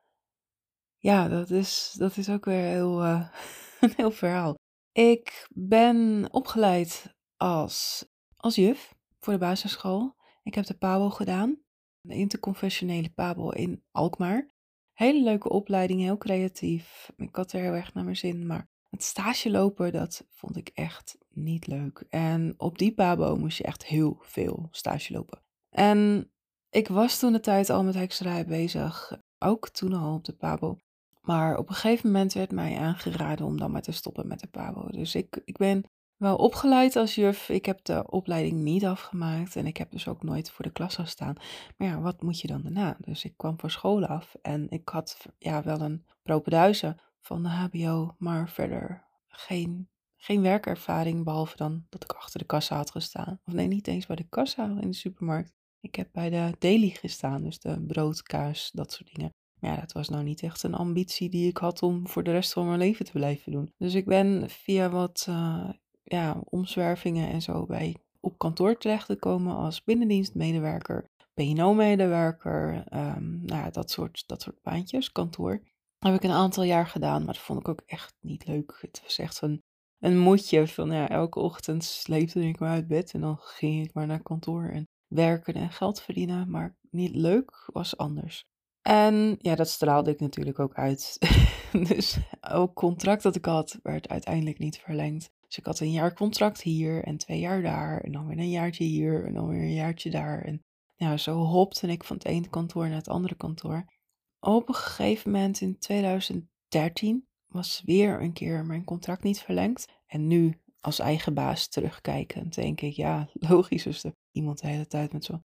Ja, 0.97 1.29
dat 1.29 1.51
is, 1.51 1.95
dat 1.99 2.17
is 2.17 2.29
ook 2.29 2.45
weer 2.45 2.65
heel, 2.65 3.05
uh, 3.05 3.29
een 3.81 3.93
heel 3.97 4.11
verhaal. 4.11 4.55
Ik 4.93 5.47
ben 5.51 6.29
opgeleid 6.31 7.15
als, 7.37 8.09
als 8.37 8.55
juf 8.55 8.95
voor 9.21 9.33
de 9.33 9.39
basisschool. 9.39 10.17
Ik 10.43 10.55
heb 10.55 10.65
de 10.65 10.79
PABO 10.79 11.11
gedaan, 11.11 11.59
de 12.01 12.15
interconfessionele 12.15 13.11
PABO 13.11 13.51
in 13.51 13.85
Alkmaar. 13.91 14.51
Hele 14.93 15.23
leuke 15.23 15.49
opleiding, 15.49 16.01
heel 16.01 16.19
creatief. 16.19 17.13
Ik 17.17 17.37
had 17.37 17.53
er 17.53 17.61
heel 17.61 17.75
erg 17.75 17.95
naar 17.95 18.05
mijn 18.05 18.17
zin, 18.17 18.47
maar 18.47 18.69
het 18.91 19.03
stage 19.03 19.51
lopen, 19.51 19.93
dat 19.93 20.25
vond 20.31 20.57
ik 20.57 20.71
echt 20.75 21.19
niet 21.29 21.67
leuk. 21.67 22.05
En 22.09 22.55
op 22.57 22.79
die 22.79 22.95
PABO 22.95 23.37
moest 23.37 23.59
je 23.59 23.65
echt 23.65 23.85
heel 23.85 24.19
veel 24.21 24.69
stage 24.71 25.13
lopen. 25.13 25.43
En 25.71 26.31
ik 26.71 26.89
was 26.89 27.19
toen 27.19 27.33
de 27.33 27.41
tijd 27.41 27.71
al 27.71 27.85
met 27.85 27.95
hekserij 27.95 28.47
bezig, 28.47 29.19
ook 29.39 29.69
toen 29.69 29.93
al 29.93 30.15
op 30.15 30.25
de 30.25 30.33
PABO. 30.33 30.77
Maar 31.21 31.59
op 31.59 31.69
een 31.69 31.75
gegeven 31.75 32.11
moment 32.11 32.33
werd 32.33 32.53
mij 32.53 32.79
aangeraden 32.79 33.47
om 33.47 33.59
dan 33.59 33.71
maar 33.71 33.83
te 33.83 33.93
stoppen 33.93 34.27
met 34.27 34.41
de 34.41 34.47
PABO. 34.47 34.89
Dus 34.91 35.15
ik, 35.15 35.41
ik 35.45 35.57
ben 35.57 35.85
wel 36.17 36.37
opgeleid 36.37 36.97
als 36.97 37.15
juf. 37.15 37.49
Ik 37.49 37.67
heb 37.67 37.85
de 37.85 38.11
opleiding 38.11 38.61
niet 38.61 38.85
afgemaakt 38.85 39.57
en 39.57 39.67
ik 39.67 39.77
heb 39.77 39.91
dus 39.91 40.09
ook 40.09 40.23
nooit 40.23 40.51
voor 40.51 40.65
de 40.65 40.71
klas 40.71 40.95
gestaan. 40.95 41.37
Maar 41.77 41.89
ja, 41.89 42.01
wat 42.01 42.23
moet 42.23 42.41
je 42.41 42.47
dan 42.47 42.63
daarna? 42.63 42.97
Dus 43.01 43.25
ik 43.25 43.37
kwam 43.37 43.61
voor 43.61 43.71
school 43.71 44.07
af 44.07 44.35
en 44.43 44.71
ik 44.71 44.89
had 44.89 45.27
ja, 45.39 45.63
wel 45.63 45.81
een 45.81 46.05
propenduizen 46.23 46.97
van 47.21 47.43
de 47.43 47.49
HBO, 47.49 48.15
maar 48.19 48.49
verder 48.51 49.07
geen, 49.29 49.89
geen 50.17 50.43
werkervaring, 50.43 51.25
behalve 51.25 51.57
dan 51.57 51.87
dat 51.89 52.05
ik 52.05 52.13
achter 52.13 52.39
de 52.39 52.47
kassa 52.47 52.77
had 52.77 52.91
gestaan. 52.91 53.41
Of 53.45 53.53
nee, 53.53 53.67
niet 53.67 53.87
eens 53.87 54.07
bij 54.07 54.17
de 54.17 54.29
kassa 54.29 54.65
in 54.81 54.91
de 54.91 54.97
supermarkt. 54.97 55.53
Ik 55.81 55.95
heb 55.95 56.09
bij 56.13 56.31
de 56.31 56.55
daily 56.59 56.89
gestaan, 56.89 57.43
dus 57.43 57.59
de 57.59 57.85
brood, 57.87 58.23
kaas, 58.23 58.71
dat 58.73 58.93
soort 58.93 59.15
dingen. 59.15 59.33
Maar 59.61 59.71
ja, 59.71 59.81
dat 59.81 59.93
was 59.93 60.09
nou 60.09 60.25
niet 60.25 60.43
echt 60.43 60.63
een 60.63 60.75
ambitie 60.75 61.29
die 61.29 61.49
ik 61.49 61.57
had 61.57 61.83
om 61.83 62.09
voor 62.09 62.23
de 62.23 62.31
rest 62.31 62.53
van 62.53 62.67
mijn 62.67 62.79
leven 62.79 63.05
te 63.05 63.13
blijven 63.13 63.53
doen. 63.53 63.73
Dus 63.77 63.95
ik 63.95 64.05
ben 64.05 64.51
via 64.51 64.91
wat 64.91 65.27
uh, 65.29 65.71
ja, 66.03 66.41
omzwervingen 66.45 67.29
en 67.29 67.43
zo 67.43 67.67
bij 67.67 67.97
op 68.21 68.39
kantoor 68.39 68.79
terechtgekomen 68.79 69.57
als 69.57 69.85
binnendienstmedewerker, 69.85 71.11
PNO-medewerker, 71.35 72.75
um, 72.95 73.41
nou 73.45 73.65
ja, 73.65 73.71
dat 73.71 73.91
soort, 73.91 74.25
dat 74.27 74.43
soort 74.43 74.63
baantjes, 74.63 75.13
kantoor. 75.13 75.63
Heb 75.99 76.15
ik 76.15 76.23
een 76.23 76.31
aantal 76.31 76.63
jaar 76.63 76.87
gedaan, 76.87 77.25
maar 77.25 77.35
dat 77.35 77.43
vond 77.43 77.61
ik 77.61 77.69
ook 77.69 77.83
echt 77.87 78.15
niet 78.21 78.47
leuk. 78.47 78.79
Het 78.81 79.01
was 79.03 79.19
echt 79.19 79.43
een, 79.43 79.63
een 79.99 80.19
moedje 80.19 80.69
van 80.69 80.91
ja, 80.91 81.09
elke 81.09 81.39
ochtend 81.39 81.85
sleepte 81.85 82.41
ik 82.41 82.59
me 82.59 82.67
uit 82.67 82.89
bed 82.89 83.13
en 83.13 83.21
dan 83.21 83.39
ging 83.39 83.85
ik 83.85 83.95
maar 83.95 84.07
naar 84.07 84.23
kantoor 84.23 84.69
en 84.69 84.89
werken 85.07 85.55
en 85.55 85.71
geld 85.71 86.01
verdienen. 86.01 86.51
Maar 86.51 86.77
niet 86.91 87.15
leuk 87.15 87.71
was 87.73 87.97
anders. 87.97 88.45
En 88.83 89.37
ja, 89.39 89.55
dat 89.55 89.69
straalde 89.69 90.11
ik 90.11 90.21
natuurlijk 90.21 90.59
ook 90.59 90.75
uit. 90.75 91.19
dus 91.89 92.19
ook 92.41 92.75
contract 92.75 93.23
dat 93.23 93.37
ik 93.37 93.45
had, 93.45 93.79
werd 93.83 94.09
uiteindelijk 94.09 94.59
niet 94.59 94.79
verlengd. 94.79 95.31
Dus 95.47 95.59
ik 95.59 95.67
had 95.67 95.81
een 95.81 95.91
jaar 95.91 96.15
contract 96.15 96.63
hier 96.63 97.05
en 97.05 97.17
twee 97.17 97.39
jaar 97.39 97.63
daar. 97.63 98.01
En 98.01 98.13
dan 98.13 98.27
weer 98.27 98.39
een 98.39 98.51
jaartje 98.51 98.85
hier 98.85 99.25
en 99.25 99.35
dan 99.35 99.49
weer 99.49 99.61
een 99.61 99.75
jaartje 99.75 100.11
daar. 100.11 100.43
En 100.43 100.63
ja, 100.97 101.17
zo 101.17 101.35
hopte 101.35 101.87
ik 101.87 102.05
van 102.05 102.17
het 102.17 102.25
ene 102.25 102.49
kantoor 102.49 102.89
naar 102.89 102.97
het 102.97 103.09
andere 103.09 103.35
kantoor. 103.35 103.85
Op 104.41 104.69
een 104.69 104.75
gegeven 104.75 105.31
moment 105.31 105.61
in 105.61 105.79
2013 105.79 107.27
was 107.47 107.83
weer 107.85 108.23
een 108.23 108.33
keer 108.33 108.65
mijn 108.65 108.85
contract 108.85 109.23
niet 109.23 109.41
verlengd. 109.41 109.87
En 110.07 110.27
nu 110.27 110.61
als 110.81 110.99
eigen 110.99 111.35
baas 111.35 111.69
terugkijkend 111.69 112.55
denk 112.55 112.81
ik, 112.81 112.93
ja, 112.93 113.29
logisch 113.49 113.87
is 113.87 114.05
er 114.05 114.15
iemand 114.31 114.61
de 114.61 114.67
hele 114.67 114.87
tijd 114.87 115.13
met 115.13 115.25
zo'n 115.25 115.43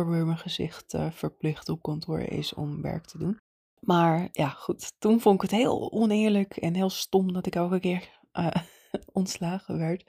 mijn 0.00 0.38
gezicht 0.38 0.94
uh, 0.94 1.10
verplicht 1.10 1.68
op 1.68 1.82
kantoor 1.82 2.20
is 2.20 2.54
om 2.54 2.82
werk 2.82 3.06
te 3.06 3.18
doen. 3.18 3.38
Maar 3.80 4.28
ja, 4.32 4.48
goed, 4.48 4.92
toen 4.98 5.20
vond 5.20 5.34
ik 5.34 5.50
het 5.50 5.60
heel 5.60 5.92
oneerlijk 5.92 6.56
en 6.56 6.74
heel 6.74 6.90
stom 6.90 7.32
dat 7.32 7.46
ik 7.46 7.54
elke 7.54 7.80
keer 7.80 8.20
uh, 8.32 8.48
ontslagen 9.12 9.78
werd. 9.78 10.04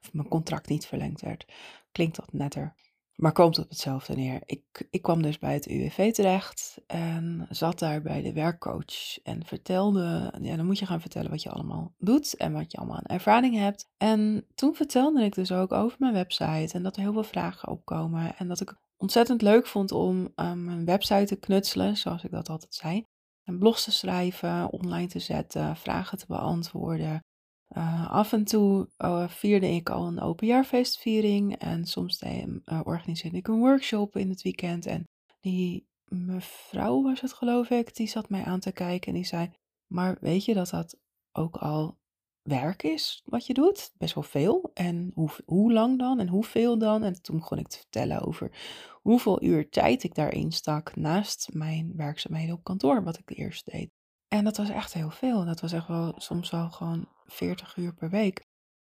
Of 0.00 0.12
mijn 0.12 0.28
contract 0.28 0.68
niet 0.68 0.86
verlengd 0.86 1.20
werd. 1.20 1.52
Klinkt 1.92 2.16
dat 2.16 2.32
netter. 2.32 2.74
Maar 3.16 3.32
komt 3.32 3.58
op 3.58 3.68
hetzelfde 3.68 4.14
neer. 4.14 4.42
Ik, 4.44 4.86
ik 4.90 5.02
kwam 5.02 5.22
dus 5.22 5.38
bij 5.38 5.54
het 5.54 5.66
UWV 5.66 6.12
terecht 6.12 6.78
en 6.86 7.46
zat 7.50 7.78
daar 7.78 8.02
bij 8.02 8.22
de 8.22 8.32
werkcoach. 8.32 9.18
En 9.22 9.44
vertelde, 9.44 10.32
ja, 10.40 10.56
dan 10.56 10.66
moet 10.66 10.78
je 10.78 10.86
gaan 10.86 11.00
vertellen 11.00 11.30
wat 11.30 11.42
je 11.42 11.50
allemaal 11.50 11.94
doet 11.98 12.36
en 12.36 12.52
wat 12.52 12.72
je 12.72 12.78
allemaal 12.78 12.96
aan 12.96 13.16
ervaring 13.16 13.54
hebt. 13.54 13.88
En 13.96 14.46
toen 14.54 14.74
vertelde 14.74 15.22
ik 15.22 15.34
dus 15.34 15.52
ook 15.52 15.72
over 15.72 15.96
mijn 16.00 16.12
website 16.12 16.74
en 16.74 16.82
dat 16.82 16.96
er 16.96 17.02
heel 17.02 17.12
veel 17.12 17.24
vragen 17.24 17.68
opkomen. 17.68 18.36
En 18.36 18.48
dat 18.48 18.60
ik 18.60 18.74
ontzettend 18.96 19.42
leuk 19.42 19.66
vond 19.66 19.92
om 19.92 20.32
um, 20.36 20.64
mijn 20.64 20.84
website 20.84 21.24
te 21.24 21.36
knutselen, 21.36 21.96
zoals 21.96 22.24
ik 22.24 22.30
dat 22.30 22.48
altijd 22.48 22.74
zei. 22.74 23.04
En 23.44 23.58
blogs 23.58 23.84
te 23.84 23.92
schrijven, 23.92 24.72
online 24.72 25.06
te 25.06 25.18
zetten, 25.18 25.76
vragen 25.76 26.18
te 26.18 26.26
beantwoorden. 26.28 27.20
Uh, 27.78 28.10
af 28.10 28.32
en 28.32 28.44
toe 28.44 28.88
uh, 28.98 29.28
vierde 29.28 29.68
ik 29.68 29.90
al 29.90 30.06
een 30.06 30.20
openjaarfeestviering 30.20 31.56
en 31.56 31.84
soms 31.84 32.22
uh, 32.22 32.80
organiseerde 32.84 33.36
ik 33.36 33.48
een 33.48 33.58
workshop 33.58 34.16
in 34.16 34.28
het 34.28 34.42
weekend. 34.42 34.86
En 34.86 35.08
die 35.40 35.86
mevrouw 36.04 37.02
was 37.02 37.20
het 37.20 37.32
geloof 37.32 37.70
ik, 37.70 37.96
die 37.96 38.06
zat 38.06 38.28
mij 38.28 38.44
aan 38.44 38.60
te 38.60 38.72
kijken 38.72 39.08
en 39.08 39.14
die 39.14 39.26
zei, 39.26 39.50
maar 39.86 40.16
weet 40.20 40.44
je 40.44 40.54
dat 40.54 40.70
dat 40.70 40.98
ook 41.32 41.56
al 41.56 41.98
werk 42.42 42.82
is 42.82 43.22
wat 43.24 43.46
je 43.46 43.54
doet? 43.54 43.92
Best 43.98 44.14
wel 44.14 44.22
veel. 44.22 44.70
En 44.74 45.10
hoe, 45.14 45.30
hoe 45.44 45.72
lang 45.72 45.98
dan 45.98 46.20
en 46.20 46.28
hoeveel 46.28 46.78
dan? 46.78 47.02
En 47.02 47.22
toen 47.22 47.36
begon 47.36 47.58
ik 47.58 47.68
te 47.68 47.78
vertellen 47.78 48.20
over 48.20 48.50
hoeveel 48.92 49.42
uur 49.42 49.68
tijd 49.68 50.02
ik 50.02 50.14
daarin 50.14 50.52
stak 50.52 50.96
naast 50.96 51.48
mijn 51.52 51.92
werkzaamheden 51.96 52.54
op 52.54 52.64
kantoor, 52.64 53.02
wat 53.02 53.18
ik 53.18 53.38
eerst 53.38 53.70
deed. 53.70 53.95
En 54.28 54.44
dat 54.44 54.56
was 54.56 54.68
echt 54.68 54.92
heel 54.92 55.10
veel. 55.10 55.44
Dat 55.44 55.60
was 55.60 55.72
echt 55.72 55.88
wel 55.88 56.14
soms 56.16 56.50
wel 56.50 56.70
gewoon 56.70 57.08
40 57.24 57.76
uur 57.76 57.94
per 57.94 58.10
week. 58.10 58.46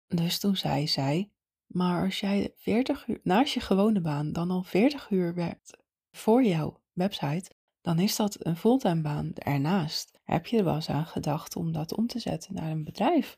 Dus 0.06 0.38
toen 0.38 0.56
zei 0.56 0.88
zij, 0.88 1.30
maar 1.66 2.04
als 2.04 2.20
jij 2.20 2.52
40 2.56 3.06
uur 3.06 3.20
naast 3.22 3.54
je 3.54 3.60
gewone 3.60 4.00
baan 4.00 4.32
dan 4.32 4.50
al 4.50 4.62
40 4.62 5.10
uur 5.10 5.34
werkt 5.34 5.76
voor 6.10 6.44
jouw 6.44 6.80
website, 6.92 7.50
dan 7.80 7.98
is 7.98 8.16
dat 8.16 8.46
een 8.46 8.56
fulltime 8.56 9.00
baan 9.00 9.32
ernaast. 9.34 10.18
Heb 10.24 10.46
je 10.46 10.58
er 10.58 10.64
wel 10.64 10.74
eens 10.74 10.90
aan 10.90 11.06
gedacht 11.06 11.56
om 11.56 11.72
dat 11.72 11.96
om 11.96 12.06
te 12.06 12.18
zetten 12.18 12.54
naar 12.54 12.70
een 12.70 12.84
bedrijf? 12.84 13.36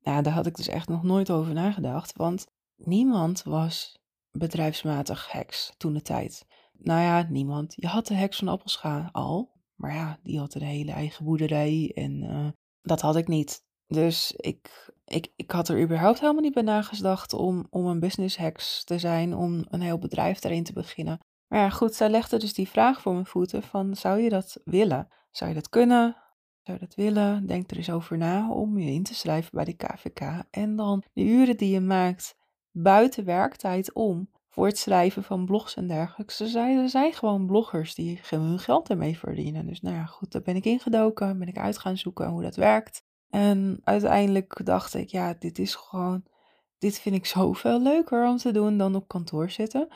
Nou, 0.00 0.22
daar 0.22 0.32
had 0.32 0.46
ik 0.46 0.56
dus 0.56 0.68
echt 0.68 0.88
nog 0.88 1.02
nooit 1.02 1.30
over 1.30 1.54
nagedacht, 1.54 2.16
want 2.16 2.46
niemand 2.76 3.42
was 3.42 3.98
bedrijfsmatig 4.30 5.32
heks 5.32 5.72
toen 5.76 5.92
de 5.92 6.02
tijd. 6.02 6.46
Nou 6.72 7.00
ja, 7.00 7.26
niemand. 7.28 7.74
Je 7.76 7.86
had 7.86 8.06
de 8.06 8.14
heks 8.14 8.38
van 8.38 8.48
Appelscha 8.48 9.08
al, 9.12 9.55
maar 9.76 9.94
ja, 9.94 10.18
die 10.22 10.38
had 10.38 10.54
een 10.54 10.62
hele 10.62 10.92
eigen 10.92 11.24
boerderij 11.24 11.92
en 11.94 12.22
uh, 12.22 12.48
dat 12.82 13.00
had 13.00 13.16
ik 13.16 13.28
niet. 13.28 13.64
Dus 13.86 14.32
ik, 14.36 14.90
ik, 15.04 15.32
ik 15.36 15.50
had 15.50 15.68
er 15.68 15.82
überhaupt 15.82 16.20
helemaal 16.20 16.42
niet 16.42 16.54
bij 16.54 16.62
nagedacht 16.62 17.32
om, 17.32 17.66
om 17.70 17.86
een 17.86 18.00
business 18.00 18.36
hacks 18.36 18.84
te 18.84 18.98
zijn, 18.98 19.34
om 19.34 19.64
een 19.68 19.80
heel 19.80 19.98
bedrijf 19.98 20.38
daarin 20.38 20.64
te 20.64 20.72
beginnen. 20.72 21.18
Maar 21.48 21.58
ja, 21.58 21.70
goed, 21.70 21.94
zij 21.94 22.08
legde 22.08 22.38
dus 22.38 22.54
die 22.54 22.68
vraag 22.68 23.00
voor 23.00 23.12
mijn 23.12 23.26
voeten 23.26 23.62
van, 23.62 23.96
zou 23.96 24.20
je 24.20 24.28
dat 24.28 24.60
willen? 24.64 25.08
Zou 25.30 25.50
je 25.50 25.56
dat 25.56 25.68
kunnen? 25.68 26.16
Zou 26.62 26.78
je 26.78 26.86
dat 26.86 26.94
willen? 26.94 27.46
Denk 27.46 27.70
er 27.70 27.76
eens 27.76 27.90
over 27.90 28.18
na 28.18 28.50
om 28.50 28.78
je 28.78 28.90
in 28.90 29.02
te 29.02 29.14
schrijven 29.14 29.50
bij 29.52 29.64
de 29.64 29.76
KVK. 29.76 30.44
En 30.50 30.76
dan 30.76 31.02
de 31.12 31.24
uren 31.24 31.56
die 31.56 31.70
je 31.70 31.80
maakt 31.80 32.36
buiten 32.70 33.24
werktijd 33.24 33.94
om 33.94 34.30
het 34.64 34.78
schrijven 34.78 35.22
van 35.22 35.44
blogs 35.44 35.74
en 35.76 35.86
dergelijke. 35.86 36.32
Ze 36.32 36.46
zijn, 36.46 36.78
er 36.78 36.88
zijn 36.88 37.12
gewoon 37.12 37.46
bloggers 37.46 37.94
die 37.94 38.20
hun 38.28 38.58
geld 38.58 38.88
ermee 38.88 39.18
verdienen. 39.18 39.66
Dus 39.66 39.80
nou 39.80 39.96
ja, 39.96 40.04
goed, 40.04 40.32
daar 40.32 40.42
ben 40.42 40.56
ik 40.56 40.64
ingedoken, 40.64 41.38
ben 41.38 41.48
ik 41.48 41.58
uit 41.58 41.78
gaan 41.78 41.96
zoeken 41.96 42.28
hoe 42.28 42.42
dat 42.42 42.56
werkt. 42.56 43.04
En 43.30 43.80
uiteindelijk 43.84 44.60
dacht 44.64 44.94
ik, 44.94 45.08
ja, 45.08 45.34
dit 45.38 45.58
is 45.58 45.74
gewoon, 45.74 46.24
dit 46.78 46.98
vind 46.98 47.14
ik 47.14 47.26
zoveel 47.26 47.82
leuker 47.82 48.26
om 48.26 48.36
te 48.36 48.52
doen 48.52 48.78
dan 48.78 48.94
op 48.94 49.08
kantoor 49.08 49.50
zitten. 49.50 49.88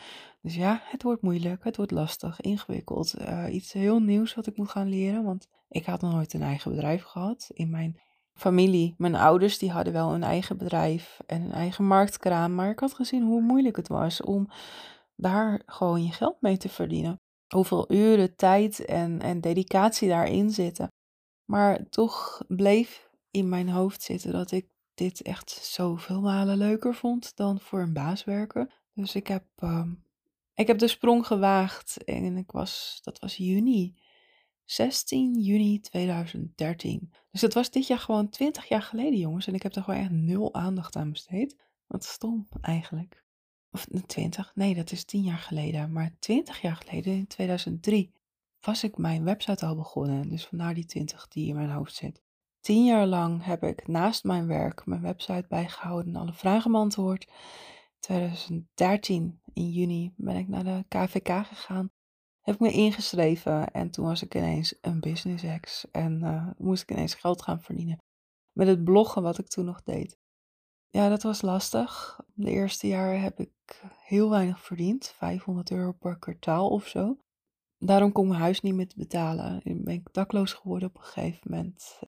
Dus 0.42 0.54
ja, 0.54 0.80
het 0.84 1.02
wordt 1.02 1.22
moeilijk, 1.22 1.64
het 1.64 1.76
wordt 1.76 1.90
lastig, 1.90 2.40
ingewikkeld. 2.40 3.14
Uh, 3.20 3.54
iets 3.54 3.72
heel 3.72 4.00
nieuws 4.00 4.34
wat 4.34 4.46
ik 4.46 4.56
moet 4.56 4.70
gaan 4.70 4.88
leren, 4.88 5.24
want 5.24 5.48
ik 5.68 5.84
had 5.84 6.00
nog 6.00 6.12
nooit 6.12 6.34
een 6.34 6.42
eigen 6.42 6.70
bedrijf 6.70 7.02
gehad. 7.02 7.50
In 7.52 7.70
mijn 7.70 8.00
familie, 8.40 8.94
mijn 8.98 9.14
ouders, 9.14 9.58
die 9.58 9.70
hadden 9.70 9.92
wel 9.92 10.14
een 10.14 10.22
eigen 10.22 10.56
bedrijf 10.56 11.20
en 11.26 11.42
een 11.42 11.52
eigen 11.52 11.84
marktkraam. 11.84 12.54
Maar 12.54 12.70
ik 12.70 12.78
had 12.78 12.94
gezien 12.94 13.22
hoe 13.22 13.40
moeilijk 13.40 13.76
het 13.76 13.88
was 13.88 14.22
om 14.22 14.48
daar 15.16 15.62
gewoon 15.66 16.02
je 16.02 16.12
geld 16.12 16.36
mee 16.40 16.56
te 16.56 16.68
verdienen. 16.68 17.20
Hoeveel 17.54 17.92
uren, 17.92 18.36
tijd 18.36 18.84
en, 18.84 19.20
en 19.20 19.40
dedicatie 19.40 20.08
daarin 20.08 20.50
zitten. 20.50 20.88
Maar 21.44 21.88
toch 21.88 22.42
bleef 22.48 23.08
in 23.30 23.48
mijn 23.48 23.68
hoofd 23.68 24.02
zitten 24.02 24.32
dat 24.32 24.50
ik 24.50 24.68
dit 24.94 25.22
echt 25.22 25.50
zoveel 25.50 26.20
malen 26.20 26.56
leuker 26.56 26.94
vond 26.94 27.36
dan 27.36 27.60
voor 27.60 27.80
een 27.80 27.92
baas 27.92 28.24
werken. 28.24 28.70
Dus 28.94 29.14
ik 29.14 29.26
heb, 29.26 29.44
uh, 29.58 29.86
ik 30.54 30.66
heb 30.66 30.78
de 30.78 30.88
sprong 30.88 31.26
gewaagd 31.26 32.04
en 32.04 32.36
ik 32.36 32.50
was, 32.50 32.98
dat 33.02 33.18
was 33.18 33.36
juni, 33.36 33.94
16 34.70 35.40
juni 35.40 35.80
2013. 35.80 37.12
Dus 37.30 37.40
dat 37.40 37.54
was 37.54 37.70
dit 37.70 37.86
jaar 37.86 37.98
gewoon 37.98 38.28
20 38.28 38.68
jaar 38.68 38.82
geleden, 38.82 39.18
jongens. 39.18 39.46
En 39.46 39.54
ik 39.54 39.62
heb 39.62 39.74
er 39.74 39.82
gewoon 39.82 40.00
echt 40.00 40.10
nul 40.10 40.54
aandacht 40.54 40.96
aan 40.96 41.12
besteed. 41.12 41.56
Wat 41.86 42.04
stom 42.04 42.48
eigenlijk. 42.60 43.24
Of 43.70 43.86
20, 44.06 44.52
nee, 44.54 44.74
dat 44.74 44.92
is 44.92 45.04
10 45.04 45.22
jaar 45.22 45.38
geleden. 45.38 45.92
Maar 45.92 46.16
20 46.18 46.60
jaar 46.60 46.76
geleden, 46.76 47.12
in 47.12 47.26
2003, 47.26 48.12
was 48.60 48.84
ik 48.84 48.96
mijn 48.96 49.24
website 49.24 49.66
al 49.66 49.76
begonnen. 49.76 50.28
Dus 50.28 50.46
vandaar 50.46 50.74
die 50.74 50.86
20 50.86 51.28
die 51.28 51.48
in 51.48 51.54
mijn 51.54 51.70
hoofd 51.70 51.94
zit. 51.94 52.22
Tien 52.60 52.84
jaar 52.84 53.06
lang 53.06 53.44
heb 53.44 53.62
ik 53.62 53.86
naast 53.86 54.24
mijn 54.24 54.46
werk 54.46 54.86
mijn 54.86 55.02
website 55.02 55.44
bijgehouden 55.48 56.14
en 56.14 56.20
alle 56.20 56.32
vragen 56.32 56.70
beantwoord. 56.70 57.30
2013 57.98 59.40
in 59.52 59.70
juni 59.70 60.12
ben 60.16 60.36
ik 60.36 60.48
naar 60.48 60.64
de 60.64 60.84
KVK 60.88 61.46
gegaan. 61.46 61.90
Heb 62.40 62.54
ik 62.54 62.60
me 62.60 62.72
ingeschreven 62.72 63.70
en 63.70 63.90
toen 63.90 64.04
was 64.04 64.22
ik 64.22 64.34
ineens 64.34 64.74
een 64.80 65.00
business 65.00 65.44
ex. 65.44 65.90
En 65.90 66.20
uh, 66.22 66.46
moest 66.58 66.82
ik 66.82 66.90
ineens 66.90 67.14
geld 67.14 67.42
gaan 67.42 67.62
verdienen. 67.62 67.98
Met 68.52 68.66
het 68.66 68.84
bloggen 68.84 69.22
wat 69.22 69.38
ik 69.38 69.48
toen 69.48 69.64
nog 69.64 69.82
deed. 69.82 70.18
Ja, 70.90 71.08
dat 71.08 71.22
was 71.22 71.42
lastig. 71.42 72.20
De 72.34 72.50
eerste 72.50 72.86
jaren 72.86 73.20
heb 73.20 73.40
ik 73.40 73.82
heel 74.04 74.30
weinig 74.30 74.60
verdiend. 74.60 75.08
500 75.16 75.70
euro 75.70 75.92
per 75.92 76.18
kwartaal 76.18 76.68
of 76.68 76.86
zo. 76.86 77.16
Daarom 77.78 78.12
kon 78.12 78.28
mijn 78.28 78.40
huis 78.40 78.60
niet 78.60 78.74
meer 78.74 78.90
betalen. 78.96 79.60
Ik 79.62 79.84
ben 79.84 80.02
dakloos 80.12 80.52
geworden 80.52 80.88
op 80.88 80.96
een 80.96 81.02
gegeven 81.02 81.50
moment. 81.50 82.00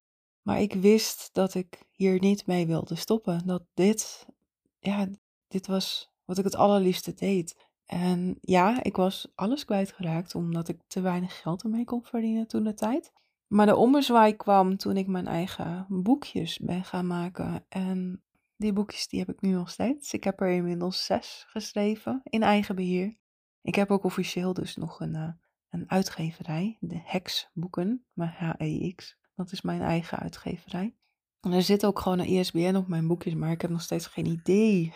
Maar 0.42 0.60
ik 0.60 0.72
wist 0.72 1.28
dat 1.32 1.54
ik 1.54 1.82
hier 1.90 2.20
niet 2.20 2.46
mee 2.46 2.66
wilde 2.66 2.94
stoppen. 2.94 3.46
Dat 3.46 3.62
dit, 3.74 4.26
ja, 4.78 5.08
dit 5.48 5.66
was 5.66 6.12
wat 6.24 6.38
ik 6.38 6.44
het 6.44 6.54
allerliefste 6.54 7.14
deed. 7.14 7.70
En 7.92 8.38
ja, 8.40 8.82
ik 8.82 8.96
was 8.96 9.32
alles 9.34 9.64
kwijtgeraakt 9.64 10.34
omdat 10.34 10.68
ik 10.68 10.80
te 10.86 11.00
weinig 11.00 11.40
geld 11.40 11.62
ermee 11.62 11.84
kon 11.84 12.04
verdienen 12.04 12.46
toen 12.46 12.64
de 12.64 12.74
tijd. 12.74 13.12
Maar 13.46 13.66
de 13.66 13.76
ommezwaai 13.76 14.36
kwam 14.36 14.76
toen 14.76 14.96
ik 14.96 15.06
mijn 15.06 15.26
eigen 15.26 15.86
boekjes 15.88 16.58
ben 16.58 16.84
gaan 16.84 17.06
maken. 17.06 17.64
En 17.68 18.22
die 18.56 18.72
boekjes 18.72 19.08
die 19.08 19.18
heb 19.18 19.28
ik 19.28 19.40
nu 19.40 19.50
nog 19.50 19.70
steeds. 19.70 20.12
Ik 20.12 20.24
heb 20.24 20.40
er 20.40 20.50
inmiddels 20.50 21.04
zes 21.04 21.44
geschreven 21.48 22.20
in 22.24 22.42
eigen 22.42 22.74
beheer. 22.74 23.18
Ik 23.62 23.74
heb 23.74 23.90
ook 23.90 24.04
officieel 24.04 24.52
dus 24.52 24.76
nog 24.76 25.00
een, 25.00 25.14
uh, 25.14 25.28
een 25.70 25.90
uitgeverij, 25.90 26.76
de 26.80 27.00
Hex 27.04 27.50
Boeken, 27.52 28.04
maar 28.12 28.34
H-E-X. 28.38 29.16
Dat 29.34 29.52
is 29.52 29.62
mijn 29.62 29.82
eigen 29.82 30.18
uitgeverij. 30.18 30.94
En 31.40 31.52
er 31.52 31.62
zit 31.62 31.86
ook 31.86 31.98
gewoon 31.98 32.18
een 32.18 32.26
ISBN 32.26 32.74
op 32.76 32.88
mijn 32.88 33.06
boekjes, 33.06 33.34
maar 33.34 33.50
ik 33.50 33.60
heb 33.60 33.70
nog 33.70 33.82
steeds 33.82 34.06
geen 34.06 34.26
idee 34.26 34.92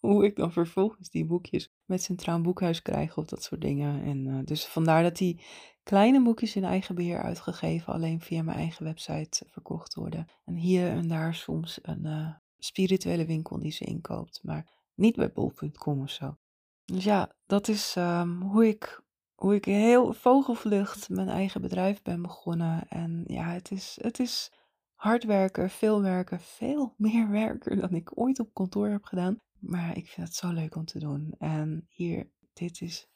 hoe 0.00 0.24
ik 0.24 0.36
dan 0.36 0.52
vervolgens 0.52 1.10
die 1.10 1.24
boekjes 1.24 1.70
met 1.84 2.02
Centraal 2.02 2.40
Boekhuis 2.40 2.82
krijg 2.82 3.16
of 3.16 3.26
dat 3.26 3.42
soort 3.42 3.60
dingen. 3.60 4.02
En 4.02 4.26
uh, 4.26 4.38
dus 4.44 4.66
vandaar 4.66 5.02
dat 5.02 5.16
die 5.16 5.42
kleine 5.82 6.22
boekjes 6.22 6.56
in 6.56 6.64
eigen 6.64 6.94
beheer 6.94 7.22
uitgegeven, 7.22 7.92
alleen 7.92 8.20
via 8.20 8.42
mijn 8.42 8.58
eigen 8.58 8.84
website 8.84 9.44
verkocht 9.46 9.94
worden. 9.94 10.26
En 10.44 10.54
hier 10.54 10.88
en 10.88 11.08
daar 11.08 11.34
soms 11.34 11.78
een 11.82 12.06
uh, 12.06 12.30
spirituele 12.58 13.26
winkel 13.26 13.58
die 13.58 13.72
ze 13.72 13.84
inkoopt, 13.84 14.40
maar 14.42 14.70
niet 14.94 15.16
bij 15.16 15.32
bol.com 15.32 16.02
of 16.02 16.10
zo. 16.10 16.36
Dus 16.84 17.04
ja, 17.04 17.32
dat 17.46 17.68
is 17.68 17.94
um, 17.98 18.42
hoe 18.42 18.68
ik 18.68 19.02
hoe 19.40 19.54
ik 19.54 19.64
heel 19.64 20.12
vogelvlucht 20.12 21.08
mijn 21.08 21.28
eigen 21.28 21.60
bedrijf 21.60 22.02
ben 22.02 22.22
begonnen. 22.22 22.88
En 22.88 23.24
ja, 23.26 23.44
het 23.44 23.70
is, 23.70 23.98
het 24.00 24.18
is 24.18 24.52
hard 24.94 25.24
werken, 25.24 25.70
veel 25.70 26.02
werken, 26.02 26.40
veel 26.40 26.94
meer 26.96 27.30
werken 27.30 27.78
dan 27.78 27.94
ik 27.94 28.10
ooit 28.14 28.40
op 28.40 28.54
kantoor 28.54 28.88
heb 28.88 29.04
gedaan. 29.04 29.38
Maar 29.60 29.96
ik 29.96 30.08
vind 30.08 30.26
het 30.26 30.36
zo 30.36 30.52
leuk 30.52 30.76
om 30.76 30.84
te 30.84 30.98
doen. 30.98 31.34
En 31.38 31.86
hier, 31.88 32.30
dit 32.52 32.80
is, 32.80 33.08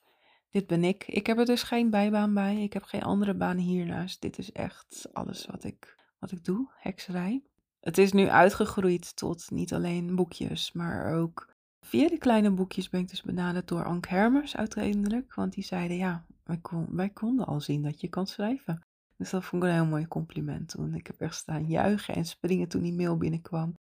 dit 0.51 0.67
ben 0.67 0.85
ik. 0.85 1.07
Ik 1.07 1.27
heb 1.27 1.39
er 1.39 1.45
dus 1.45 1.63
geen 1.63 1.91
bijbaan 1.91 2.35
bij. 2.35 2.63
Ik 2.63 2.73
heb 2.73 2.83
geen 2.83 3.03
andere 3.03 3.35
baan 3.35 3.57
hiernaast. 3.57 4.21
Dit 4.21 4.39
is 4.39 4.53
echt 4.53 5.09
alles 5.13 5.47
wat 5.47 5.65
ik, 5.65 6.05
wat 6.19 6.31
ik 6.31 6.45
doe, 6.45 6.71
hekserij. 6.77 7.43
Het 7.81 7.99
is 7.99 8.13
nu 8.13 8.29
uitgegroeid 8.29 9.17
tot 9.17 9.51
niet 9.51 9.73
alleen 9.75 10.15
boekjes, 10.15 10.73
maar 10.73 11.15
ook 11.15 11.55
Via 11.85 12.09
die 12.09 12.19
kleine 12.19 12.51
boekjes 12.51 12.89
ben 12.89 13.01
ik 13.01 13.09
dus 13.09 13.23
benaderd 13.23 13.69
door 13.69 13.85
Ank 13.85 14.07
Hermers 14.07 14.57
uiteindelijk. 14.57 15.35
Want 15.35 15.53
die 15.53 15.65
zeiden, 15.65 15.97
ja, 15.97 16.27
wij, 16.45 16.61
wij 16.89 17.11
konden 17.11 17.47
al 17.47 17.61
zien 17.61 17.83
dat 17.83 18.01
je 18.01 18.09
kan 18.09 18.27
schrijven. 18.27 18.87
Dus 19.17 19.31
dat 19.31 19.45
vond 19.45 19.63
ik 19.63 19.69
een 19.69 19.75
heel 19.75 19.87
mooi 19.87 20.09
compliment 20.09 20.69
toen. 20.69 20.95
Ik 20.95 21.07
heb 21.07 21.21
echt 21.21 21.35
staan 21.35 21.67
juichen 21.67 22.15
en 22.15 22.25
springen 22.25 22.69
toen 22.69 22.83
die 22.83 22.93
mail 22.93 23.17
binnenkwam. 23.17 23.75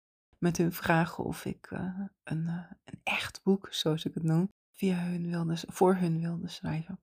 Met 0.43 0.57
hun 0.57 0.73
vragen 0.73 1.23
of 1.23 1.45
ik 1.45 1.71
uh, 1.71 1.99
een, 2.23 2.43
uh, 2.43 2.71
een 2.83 2.99
echt 3.03 3.43
boek, 3.43 3.67
zoals 3.73 4.05
ik 4.05 4.13
het 4.13 4.23
noem, 4.23 4.51
via 4.71 4.97
hun 4.97 5.27
wilde, 5.27 5.55
voor 5.67 5.95
hun 5.95 6.19
wilde 6.19 6.47
schrijven. 6.47 6.99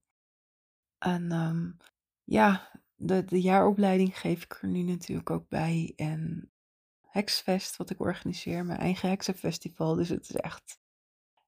En 0.99 1.33
um, 1.33 1.77
ja, 2.25 2.71
de, 2.95 3.25
de 3.25 3.41
jaaropleiding 3.41 4.19
geef 4.19 4.45
ik 4.45 4.59
er 4.63 4.69
nu 4.69 4.83
natuurlijk 4.83 5.31
ook 5.31 5.49
bij. 5.49 5.93
En 5.97 6.51
Hexfest, 7.01 7.77
wat 7.77 7.91
ik 7.91 8.01
organiseer, 8.01 8.65
mijn 8.65 8.79
eigen 8.79 9.09
heksenfestival. 9.09 9.95
Dus 9.95 10.09
het 10.09 10.29
is 10.29 10.37
echt 10.37 10.79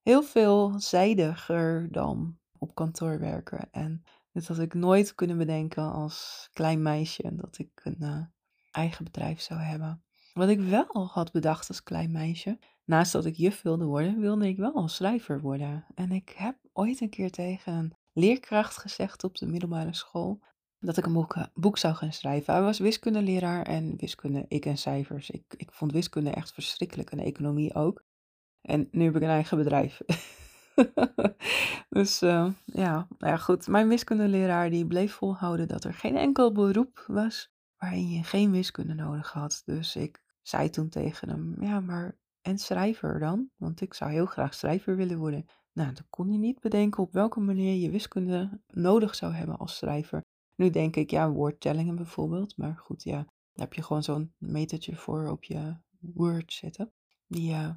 heel 0.02 0.22
veelzijdiger 0.22 1.92
dan 1.92 2.38
op 2.58 2.74
kantoor 2.74 3.18
werken. 3.18 3.70
En 3.70 4.04
dit 4.30 4.48
had 4.48 4.58
ik 4.58 4.74
nooit 4.74 5.14
kunnen 5.14 5.38
bedenken 5.38 5.92
als 5.92 6.48
klein 6.52 6.82
meisje 6.82 7.34
dat 7.34 7.58
ik 7.58 7.80
een 7.84 7.96
uh, 8.00 8.24
eigen 8.70 9.04
bedrijf 9.04 9.40
zou 9.40 9.60
hebben. 9.60 10.04
Wat 10.32 10.48
ik 10.48 10.60
wel 10.60 11.06
had 11.06 11.32
bedacht 11.32 11.68
als 11.68 11.82
klein 11.82 12.10
meisje, 12.10 12.58
naast 12.84 13.12
dat 13.12 13.24
ik 13.24 13.36
juf 13.36 13.62
wilde 13.62 13.84
worden, 13.84 14.20
wilde 14.20 14.48
ik 14.48 14.56
wel 14.56 14.74
als 14.74 14.94
schrijver 14.94 15.40
worden. 15.40 15.84
En 15.94 16.12
ik 16.12 16.34
heb 16.36 16.56
ooit 16.72 17.00
een 17.00 17.10
keer 17.10 17.30
tegen 17.30 17.72
een 17.72 17.94
leerkracht 18.12 18.78
gezegd 18.78 19.24
op 19.24 19.36
de 19.36 19.46
middelbare 19.46 19.94
school 19.94 20.40
dat 20.78 20.96
ik 20.96 21.06
een 21.06 21.12
boek, 21.12 21.34
eh, 21.34 21.44
boek 21.54 21.78
zou 21.78 21.94
gaan 21.94 22.12
schrijven. 22.12 22.54
Hij 22.54 22.62
was 22.62 22.78
wiskundeleraar 22.78 23.66
en 23.66 23.96
wiskunde, 23.96 24.44
ik 24.48 24.66
en 24.66 24.78
cijfers. 24.78 25.30
Ik, 25.30 25.54
ik 25.56 25.72
vond 25.72 25.92
wiskunde 25.92 26.30
echt 26.30 26.52
verschrikkelijk 26.52 27.10
en 27.10 27.18
economie 27.18 27.74
ook. 27.74 28.04
En 28.60 28.88
nu 28.90 29.04
heb 29.04 29.16
ik 29.16 29.22
een 29.22 29.28
eigen 29.28 29.56
bedrijf. 29.56 30.00
dus 31.88 32.22
uh, 32.22 32.46
ja, 32.64 33.06
nou 33.18 33.32
ja, 33.32 33.36
goed. 33.36 33.66
Mijn 33.66 33.88
wiskundeleraar 33.88 34.70
die 34.70 34.86
bleef 34.86 35.12
volhouden 35.12 35.68
dat 35.68 35.84
er 35.84 35.94
geen 35.94 36.16
enkel 36.16 36.52
beroep 36.52 37.04
was 37.06 37.52
waarin 37.76 38.10
je 38.10 38.24
geen 38.24 38.50
wiskunde 38.50 38.94
nodig 38.94 39.32
had. 39.32 39.62
Dus 39.64 39.96
ik 39.96 40.21
zei 40.42 40.70
toen 40.70 40.88
tegen 40.88 41.28
hem, 41.28 41.56
ja, 41.60 41.80
maar 41.80 42.16
en 42.42 42.58
schrijver 42.58 43.18
dan? 43.18 43.50
Want 43.56 43.80
ik 43.80 43.94
zou 43.94 44.10
heel 44.10 44.26
graag 44.26 44.54
schrijver 44.54 44.96
willen 44.96 45.18
worden. 45.18 45.46
Nou, 45.72 45.92
dan 45.92 46.06
kon 46.10 46.28
hij 46.28 46.36
niet 46.36 46.60
bedenken 46.60 47.02
op 47.02 47.12
welke 47.12 47.40
manier 47.40 47.74
je 47.74 47.90
wiskunde 47.90 48.60
nodig 48.66 49.14
zou 49.14 49.32
hebben 49.32 49.58
als 49.58 49.76
schrijver. 49.76 50.24
Nu 50.56 50.70
denk 50.70 50.96
ik, 50.96 51.10
ja, 51.10 51.30
woordtellingen 51.30 51.96
bijvoorbeeld. 51.96 52.56
Maar 52.56 52.76
goed, 52.76 53.02
ja, 53.02 53.16
daar 53.16 53.26
heb 53.54 53.74
je 53.74 53.82
gewoon 53.82 54.02
zo'n 54.02 54.32
metertje 54.38 54.96
voor 54.96 55.28
op 55.28 55.44
je 55.44 55.76
Word 55.98 56.52
zetten. 56.52 56.92
Die 57.26 57.52
uh, 57.52 57.70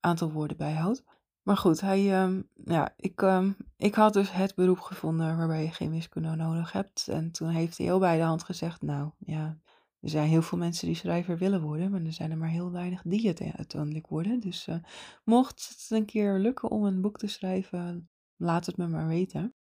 aantal 0.00 0.32
woorden 0.32 0.56
bijhoudt. 0.56 1.04
Maar 1.42 1.56
goed, 1.56 1.80
hij, 1.80 2.22
um, 2.22 2.48
ja, 2.64 2.94
ik, 2.96 3.20
um, 3.20 3.56
ik 3.76 3.94
had 3.94 4.12
dus 4.12 4.32
het 4.32 4.54
beroep 4.54 4.80
gevonden 4.80 5.36
waarbij 5.36 5.62
je 5.62 5.70
geen 5.70 5.90
wiskunde 5.90 6.34
nodig 6.34 6.72
hebt. 6.72 7.08
En 7.08 7.30
toen 7.30 7.48
heeft 7.48 7.76
hij 7.76 7.86
heel 7.86 7.98
bij 7.98 8.16
de 8.16 8.22
hand 8.22 8.42
gezegd, 8.42 8.82
nou 8.82 9.10
ja, 9.18 9.58
er 10.04 10.10
zijn 10.10 10.28
heel 10.28 10.42
veel 10.42 10.58
mensen 10.58 10.86
die 10.86 10.96
schrijver 10.96 11.38
willen 11.38 11.62
worden, 11.62 11.90
maar 11.90 12.02
er 12.02 12.12
zijn 12.12 12.30
er 12.30 12.36
maar 12.36 12.48
heel 12.48 12.70
weinig 12.70 13.02
die 13.02 13.28
het 13.28 13.40
uiteindelijk 13.40 14.06
worden. 14.06 14.40
Dus 14.40 14.66
uh, 14.68 14.76
mocht 15.24 15.68
het 15.68 15.98
een 15.98 16.04
keer 16.04 16.38
lukken 16.38 16.70
om 16.70 16.84
een 16.84 17.00
boek 17.00 17.18
te 17.18 17.26
schrijven, 17.26 18.10
laat 18.36 18.66
het 18.66 18.76
me 18.76 18.86
maar 18.88 19.06
weten. 19.06 19.54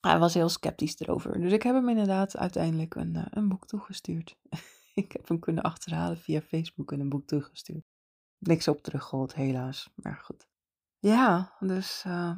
Hij 0.00 0.18
was 0.18 0.34
heel 0.34 0.48
sceptisch 0.48 1.00
erover. 1.00 1.40
Dus 1.40 1.52
ik 1.52 1.62
heb 1.62 1.74
hem 1.74 1.88
inderdaad 1.88 2.36
uiteindelijk 2.36 2.94
een, 2.94 3.14
uh, 3.14 3.26
een 3.30 3.48
boek 3.48 3.66
toegestuurd. 3.66 4.36
ik 4.94 5.12
heb 5.12 5.28
hem 5.28 5.38
kunnen 5.38 5.62
achterhalen 5.62 6.18
via 6.18 6.40
Facebook 6.40 6.92
en 6.92 7.00
een 7.00 7.08
boek 7.08 7.26
toegestuurd 7.26 7.84
niks 8.42 8.68
op 8.68 8.82
teruggehoord, 8.82 9.34
helaas. 9.34 9.90
Maar 9.94 10.16
goed. 10.16 10.48
Ja, 10.98 11.56
dus 11.60 12.04
uh, 12.06 12.36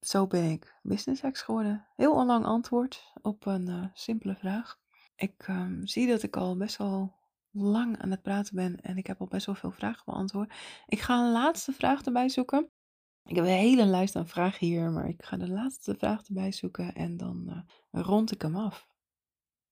zo 0.00 0.26
ben 0.26 0.50
ik 0.50 0.78
business 0.82 1.22
ex 1.22 1.42
geworden. 1.42 1.86
Heel 1.96 2.14
onlang 2.14 2.44
antwoord 2.44 3.12
op 3.22 3.46
een 3.46 3.90
simpele 3.94 4.34
vraag. 4.34 4.81
Ik 5.22 5.48
um, 5.48 5.86
zie 5.86 6.06
dat 6.06 6.22
ik 6.22 6.36
al 6.36 6.56
best 6.56 6.76
wel 6.76 7.12
lang 7.50 7.98
aan 7.98 8.10
het 8.10 8.22
praten 8.22 8.54
ben 8.54 8.80
en 8.80 8.96
ik 8.96 9.06
heb 9.06 9.20
al 9.20 9.26
best 9.26 9.46
wel 9.46 9.54
veel 9.54 9.70
vragen 9.70 10.02
beantwoord. 10.04 10.54
Ik 10.86 11.00
ga 11.00 11.24
een 11.24 11.32
laatste 11.32 11.72
vraag 11.72 12.02
erbij 12.02 12.28
zoeken. 12.28 12.70
Ik 13.24 13.36
heb 13.36 13.44
een 13.44 13.50
hele 13.50 13.84
lijst 13.84 14.16
aan 14.16 14.28
vragen 14.28 14.66
hier, 14.66 14.90
maar 14.90 15.08
ik 15.08 15.24
ga 15.24 15.36
de 15.36 15.48
laatste 15.48 15.94
vraag 15.94 16.26
erbij 16.26 16.52
zoeken 16.52 16.94
en 16.94 17.16
dan 17.16 17.44
uh, 17.48 18.02
rond 18.02 18.32
ik 18.32 18.42
hem 18.42 18.56
af. 18.56 18.86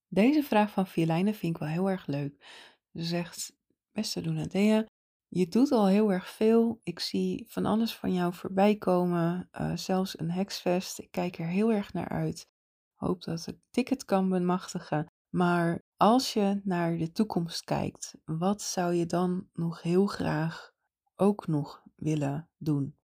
Deze 0.08 0.42
vraag 0.42 0.70
van 0.70 0.86
Vierlijnen 0.86 1.34
vind 1.34 1.54
ik 1.54 1.60
wel 1.60 1.70
heel 1.70 1.90
erg 1.90 2.06
leuk. 2.06 2.44
Ze 2.92 3.02
zegt, 3.02 3.56
beste 3.92 4.20
Donadea, 4.20 4.86
je 5.28 5.48
doet 5.48 5.72
al 5.72 5.86
heel 5.86 6.12
erg 6.12 6.28
veel. 6.28 6.80
Ik 6.82 7.00
zie 7.00 7.44
van 7.48 7.66
alles 7.66 7.94
van 7.94 8.12
jou 8.12 8.34
voorbij 8.34 8.76
komen. 8.76 9.48
Uh, 9.60 9.76
zelfs 9.76 10.18
een 10.18 10.30
heksfest. 10.30 10.98
Ik 10.98 11.10
kijk 11.10 11.38
er 11.38 11.46
heel 11.46 11.72
erg 11.72 11.92
naar 11.92 12.08
uit. 12.08 12.48
Hoop 12.94 13.22
dat 13.22 13.46
ik 13.46 13.58
ticket 13.70 14.04
kan 14.04 14.28
bemachtigen. 14.28 15.09
Maar 15.30 15.82
als 15.96 16.32
je 16.32 16.60
naar 16.64 16.96
de 16.96 17.12
toekomst 17.12 17.64
kijkt, 17.64 18.14
wat 18.24 18.62
zou 18.62 18.94
je 18.94 19.06
dan 19.06 19.48
nog 19.52 19.82
heel 19.82 20.06
graag 20.06 20.72
ook 21.16 21.46
nog 21.46 21.82
willen 21.96 22.48
doen? 22.56 22.98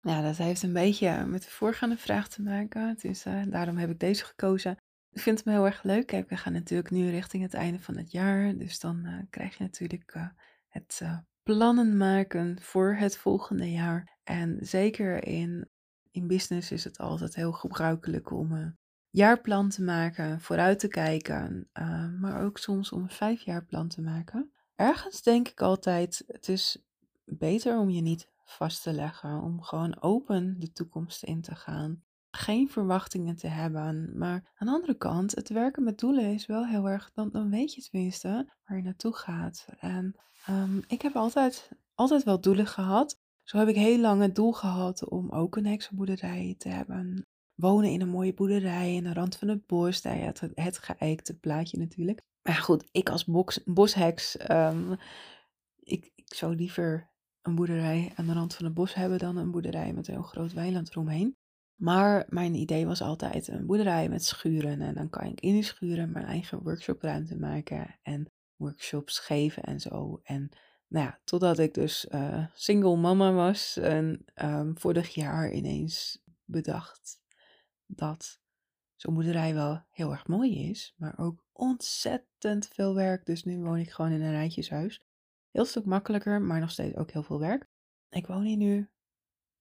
Ja, 0.00 0.22
dat 0.22 0.36
heeft 0.36 0.62
een 0.62 0.72
beetje 0.72 1.26
met 1.26 1.42
de 1.42 1.50
voorgaande 1.50 1.96
vraag 1.96 2.28
te 2.28 2.42
maken. 2.42 2.96
Dus 2.96 3.22
daarom 3.48 3.76
heb 3.76 3.90
ik 3.90 3.98
deze 3.98 4.24
gekozen. 4.24 4.76
Ik 5.10 5.20
vind 5.20 5.36
het 5.38 5.46
me 5.46 5.52
heel 5.52 5.64
erg 5.64 5.82
leuk. 5.82 6.06
Kijk, 6.06 6.28
we 6.28 6.36
gaan 6.36 6.52
natuurlijk 6.52 6.90
nu 6.90 7.10
richting 7.10 7.42
het 7.42 7.54
einde 7.54 7.80
van 7.80 7.96
het 7.96 8.12
jaar. 8.12 8.56
Dus 8.56 8.78
dan 8.78 9.06
uh, 9.06 9.18
krijg 9.30 9.56
je 9.56 9.64
natuurlijk 9.64 10.14
uh, 10.14 10.28
het 10.68 11.02
plannen 11.42 11.96
maken 11.96 12.60
voor 12.60 12.94
het 12.94 13.16
volgende 13.16 13.70
jaar. 13.70 14.18
En 14.22 14.58
zeker 14.60 15.24
in, 15.24 15.68
in 16.10 16.26
business 16.26 16.70
is 16.70 16.84
het 16.84 16.98
altijd 16.98 17.34
heel 17.34 17.52
gebruikelijk 17.52 18.30
om 18.30 18.76
jaarplan 19.10 19.68
te 19.68 19.82
maken, 19.82 20.40
vooruit 20.40 20.78
te 20.78 20.88
kijken, 20.88 21.68
uh, 21.78 22.08
maar 22.20 22.44
ook 22.44 22.58
soms 22.58 22.92
om 22.92 23.02
een 23.02 23.10
vijfjaarplan 23.10 23.88
te 23.88 24.00
maken. 24.00 24.50
Ergens 24.74 25.22
denk 25.22 25.48
ik 25.48 25.60
altijd, 25.60 26.24
het 26.26 26.48
is 26.48 26.82
beter 27.24 27.78
om 27.78 27.90
je 27.90 28.00
niet 28.00 28.28
vast 28.44 28.82
te 28.82 28.92
leggen, 28.92 29.42
om 29.42 29.62
gewoon 29.62 30.02
open 30.02 30.56
de 30.58 30.72
toekomst 30.72 31.22
in 31.22 31.40
te 31.40 31.54
gaan. 31.54 32.02
Geen 32.30 32.68
verwachtingen 32.68 33.36
te 33.36 33.48
hebben. 33.48 34.18
Maar 34.18 34.52
aan 34.56 34.66
de 34.66 34.72
andere 34.72 34.96
kant, 34.96 35.34
het 35.34 35.48
werken 35.48 35.84
met 35.84 35.98
doelen 35.98 36.34
is 36.34 36.46
wel 36.46 36.66
heel 36.66 36.88
erg. 36.88 37.10
Dan, 37.14 37.30
dan 37.30 37.50
weet 37.50 37.74
je 37.74 37.82
tenminste 37.82 38.52
waar 38.64 38.76
je 38.76 38.82
naartoe 38.82 39.14
gaat. 39.14 39.66
En 39.78 40.16
Um, 40.50 40.82
ik 40.86 41.02
heb 41.02 41.16
altijd, 41.16 41.70
altijd 41.94 42.24
wel 42.24 42.40
doelen 42.40 42.66
gehad. 42.66 43.20
Zo 43.42 43.58
heb 43.58 43.68
ik 43.68 43.74
heel 43.74 43.98
lang 43.98 44.20
het 44.22 44.34
doel 44.34 44.52
gehad 44.52 45.08
om 45.08 45.30
ook 45.30 45.56
een 45.56 45.66
heksenboerderij 45.66 46.54
te 46.58 46.68
hebben. 46.68 47.26
Wonen 47.56 47.90
in 47.90 48.00
een 48.00 48.08
mooie 48.08 48.34
boerderij 48.34 48.94
in 48.94 49.04
de 49.04 49.12
rand 49.12 49.36
van 49.36 49.48
het 49.48 49.66
bos. 49.66 50.02
Daar 50.02 50.18
het, 50.18 50.40
het 50.54 50.78
geëikte 50.78 51.38
plaatje 51.38 51.78
natuurlijk. 51.78 52.20
Maar 52.42 52.54
goed, 52.54 52.88
ik 52.92 53.08
als 53.10 53.24
bosheks, 53.64 54.50
um, 54.50 54.96
ik, 55.78 56.12
ik 56.14 56.34
zou 56.34 56.54
liever 56.54 57.10
een 57.42 57.54
boerderij 57.54 58.12
aan 58.14 58.26
de 58.26 58.32
rand 58.32 58.54
van 58.54 58.64
het 58.64 58.74
bos 58.74 58.94
hebben 58.94 59.18
dan 59.18 59.36
een 59.36 59.50
boerderij 59.50 59.92
met 59.92 60.08
een 60.08 60.14
heel 60.14 60.22
groot 60.22 60.52
weiland 60.52 60.90
eromheen. 60.90 61.36
Maar 61.76 62.26
mijn 62.28 62.54
idee 62.54 62.86
was 62.86 63.00
altijd 63.02 63.48
een 63.48 63.66
boerderij 63.66 64.08
met 64.08 64.24
schuren. 64.24 64.80
En 64.80 64.94
dan 64.94 65.10
kan 65.10 65.24
ik 65.24 65.40
in 65.40 65.52
die 65.52 65.62
schuren 65.62 66.10
mijn 66.10 66.24
eigen 66.24 66.62
workshopruimte 66.62 67.36
maken. 67.36 67.98
En 68.02 68.30
workshops 68.56 69.18
geven 69.18 69.62
en 69.62 69.80
zo. 69.80 70.20
En 70.22 70.48
nou 70.88 71.06
ja, 71.06 71.20
totdat 71.24 71.58
ik 71.58 71.74
dus 71.74 72.06
uh, 72.10 72.46
single 72.54 72.96
mama 72.96 73.32
was 73.32 73.76
en 73.76 74.24
um, 74.34 74.78
vorig 74.78 75.14
jaar 75.14 75.52
ineens 75.52 76.22
bedacht 76.44 77.24
dat 77.86 78.40
zo'n 78.94 79.14
boerderij 79.14 79.54
wel 79.54 79.84
heel 79.90 80.10
erg 80.10 80.26
mooi 80.26 80.68
is, 80.70 80.94
maar 80.96 81.18
ook 81.18 81.44
ontzettend 81.52 82.68
veel 82.68 82.94
werk. 82.94 83.26
Dus 83.26 83.44
nu 83.44 83.58
woon 83.58 83.78
ik 83.78 83.90
gewoon 83.90 84.10
in 84.10 84.22
een 84.22 84.30
rijtjeshuis. 84.30 85.04
Heel 85.50 85.64
stuk 85.64 85.84
makkelijker, 85.84 86.42
maar 86.42 86.60
nog 86.60 86.70
steeds 86.70 86.96
ook 86.96 87.10
heel 87.10 87.22
veel 87.22 87.38
werk. 87.38 87.68
Ik 88.10 88.26
woon 88.26 88.42
hier 88.42 88.56
nu 88.56 88.90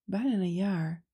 bijna 0.04 0.34
een 0.34 0.54
jaar. 0.54 1.06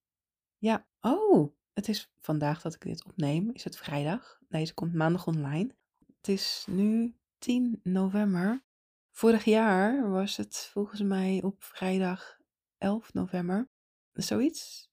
Ja, 0.57 0.87
oh, 1.01 1.53
het 1.73 1.87
is 1.87 2.13
vandaag 2.19 2.61
dat 2.61 2.73
ik 2.73 2.81
dit 2.81 3.05
opneem, 3.05 3.49
is 3.53 3.63
het 3.63 3.77
vrijdag. 3.77 4.39
Deze 4.47 4.73
komt 4.73 4.93
maandag 4.93 5.27
online. 5.27 5.75
Het 6.17 6.27
is 6.27 6.65
nu 6.69 7.15
10 7.37 7.79
november. 7.83 8.63
Vorig 9.11 9.43
jaar 9.43 10.09
was 10.09 10.37
het 10.37 10.69
volgens 10.71 11.01
mij 11.01 11.41
op 11.43 11.63
vrijdag 11.63 12.37
11 12.77 13.13
november. 13.13 13.69
Zoiets. 14.13 14.91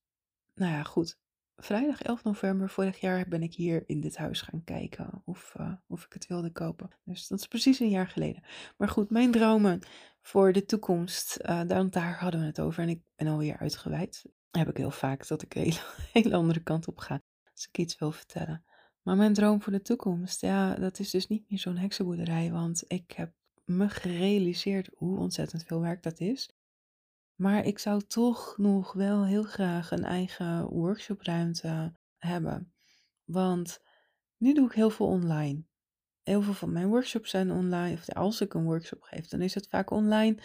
Nou 0.53 0.71
ja, 0.71 0.83
goed. 0.83 1.19
Vrijdag 1.61 2.01
11 2.01 2.23
november 2.23 2.69
vorig 2.69 2.99
jaar 2.99 3.27
ben 3.27 3.43
ik 3.43 3.53
hier 3.53 3.83
in 3.85 4.01
dit 4.01 4.17
huis 4.17 4.41
gaan 4.41 4.63
kijken 4.63 5.21
of, 5.25 5.53
uh, 5.59 5.73
of 5.87 6.05
ik 6.05 6.13
het 6.13 6.27
wilde 6.27 6.51
kopen. 6.51 6.89
Dus 7.03 7.27
dat 7.27 7.39
is 7.39 7.47
precies 7.47 7.79
een 7.79 7.89
jaar 7.89 8.07
geleden. 8.07 8.43
Maar 8.77 8.89
goed, 8.89 9.09
mijn 9.09 9.31
dromen 9.31 9.79
voor 10.21 10.53
de 10.53 10.65
toekomst, 10.65 11.39
uh, 11.41 11.61
daar, 11.89 12.19
hadden 12.19 12.39
we 12.39 12.45
het 12.45 12.59
over 12.59 12.83
en 12.83 12.89
ik 12.89 13.01
ben 13.15 13.27
alweer 13.27 13.57
uitgeweid. 13.57 14.25
Heb 14.51 14.69
ik 14.69 14.77
heel 14.77 14.91
vaak 14.91 15.27
dat 15.27 15.41
ik 15.41 15.55
een 15.55 15.61
hele, 15.63 15.79
hele 16.13 16.35
andere 16.35 16.59
kant 16.59 16.87
op 16.87 16.97
ga 16.97 17.21
als 17.53 17.67
ik 17.67 17.77
iets 17.77 17.97
wil 17.97 18.11
vertellen. 18.11 18.63
Maar 19.01 19.15
mijn 19.15 19.33
droom 19.33 19.61
voor 19.61 19.71
de 19.71 19.81
toekomst, 19.81 20.41
ja, 20.41 20.75
dat 20.75 20.99
is 20.99 21.09
dus 21.09 21.27
niet 21.27 21.49
meer 21.49 21.59
zo'n 21.59 21.77
heksenboerderij, 21.77 22.51
want 22.51 22.83
ik 22.87 23.11
heb 23.11 23.33
me 23.65 23.89
gerealiseerd 23.89 24.89
hoe 24.95 25.17
ontzettend 25.17 25.63
veel 25.63 25.81
werk 25.81 26.03
dat 26.03 26.19
is. 26.19 26.58
Maar 27.39 27.65
ik 27.65 27.79
zou 27.79 28.01
toch 28.01 28.57
nog 28.57 28.93
wel 28.93 29.25
heel 29.25 29.43
graag 29.43 29.91
een 29.91 30.03
eigen 30.03 30.65
workshopruimte 30.65 31.93
hebben. 32.17 32.73
Want 33.25 33.79
nu 34.37 34.53
doe 34.53 34.65
ik 34.65 34.73
heel 34.73 34.89
veel 34.89 35.05
online. 35.05 35.63
Heel 36.23 36.41
veel 36.41 36.53
van 36.53 36.71
mijn 36.71 36.87
workshops 36.87 37.29
zijn 37.29 37.51
online. 37.51 37.93
Of 37.93 38.09
als 38.09 38.41
ik 38.41 38.53
een 38.53 38.63
workshop 38.63 39.01
geef, 39.01 39.27
dan 39.27 39.41
is 39.41 39.53
het 39.53 39.67
vaak 39.67 39.91
online. 39.91 40.37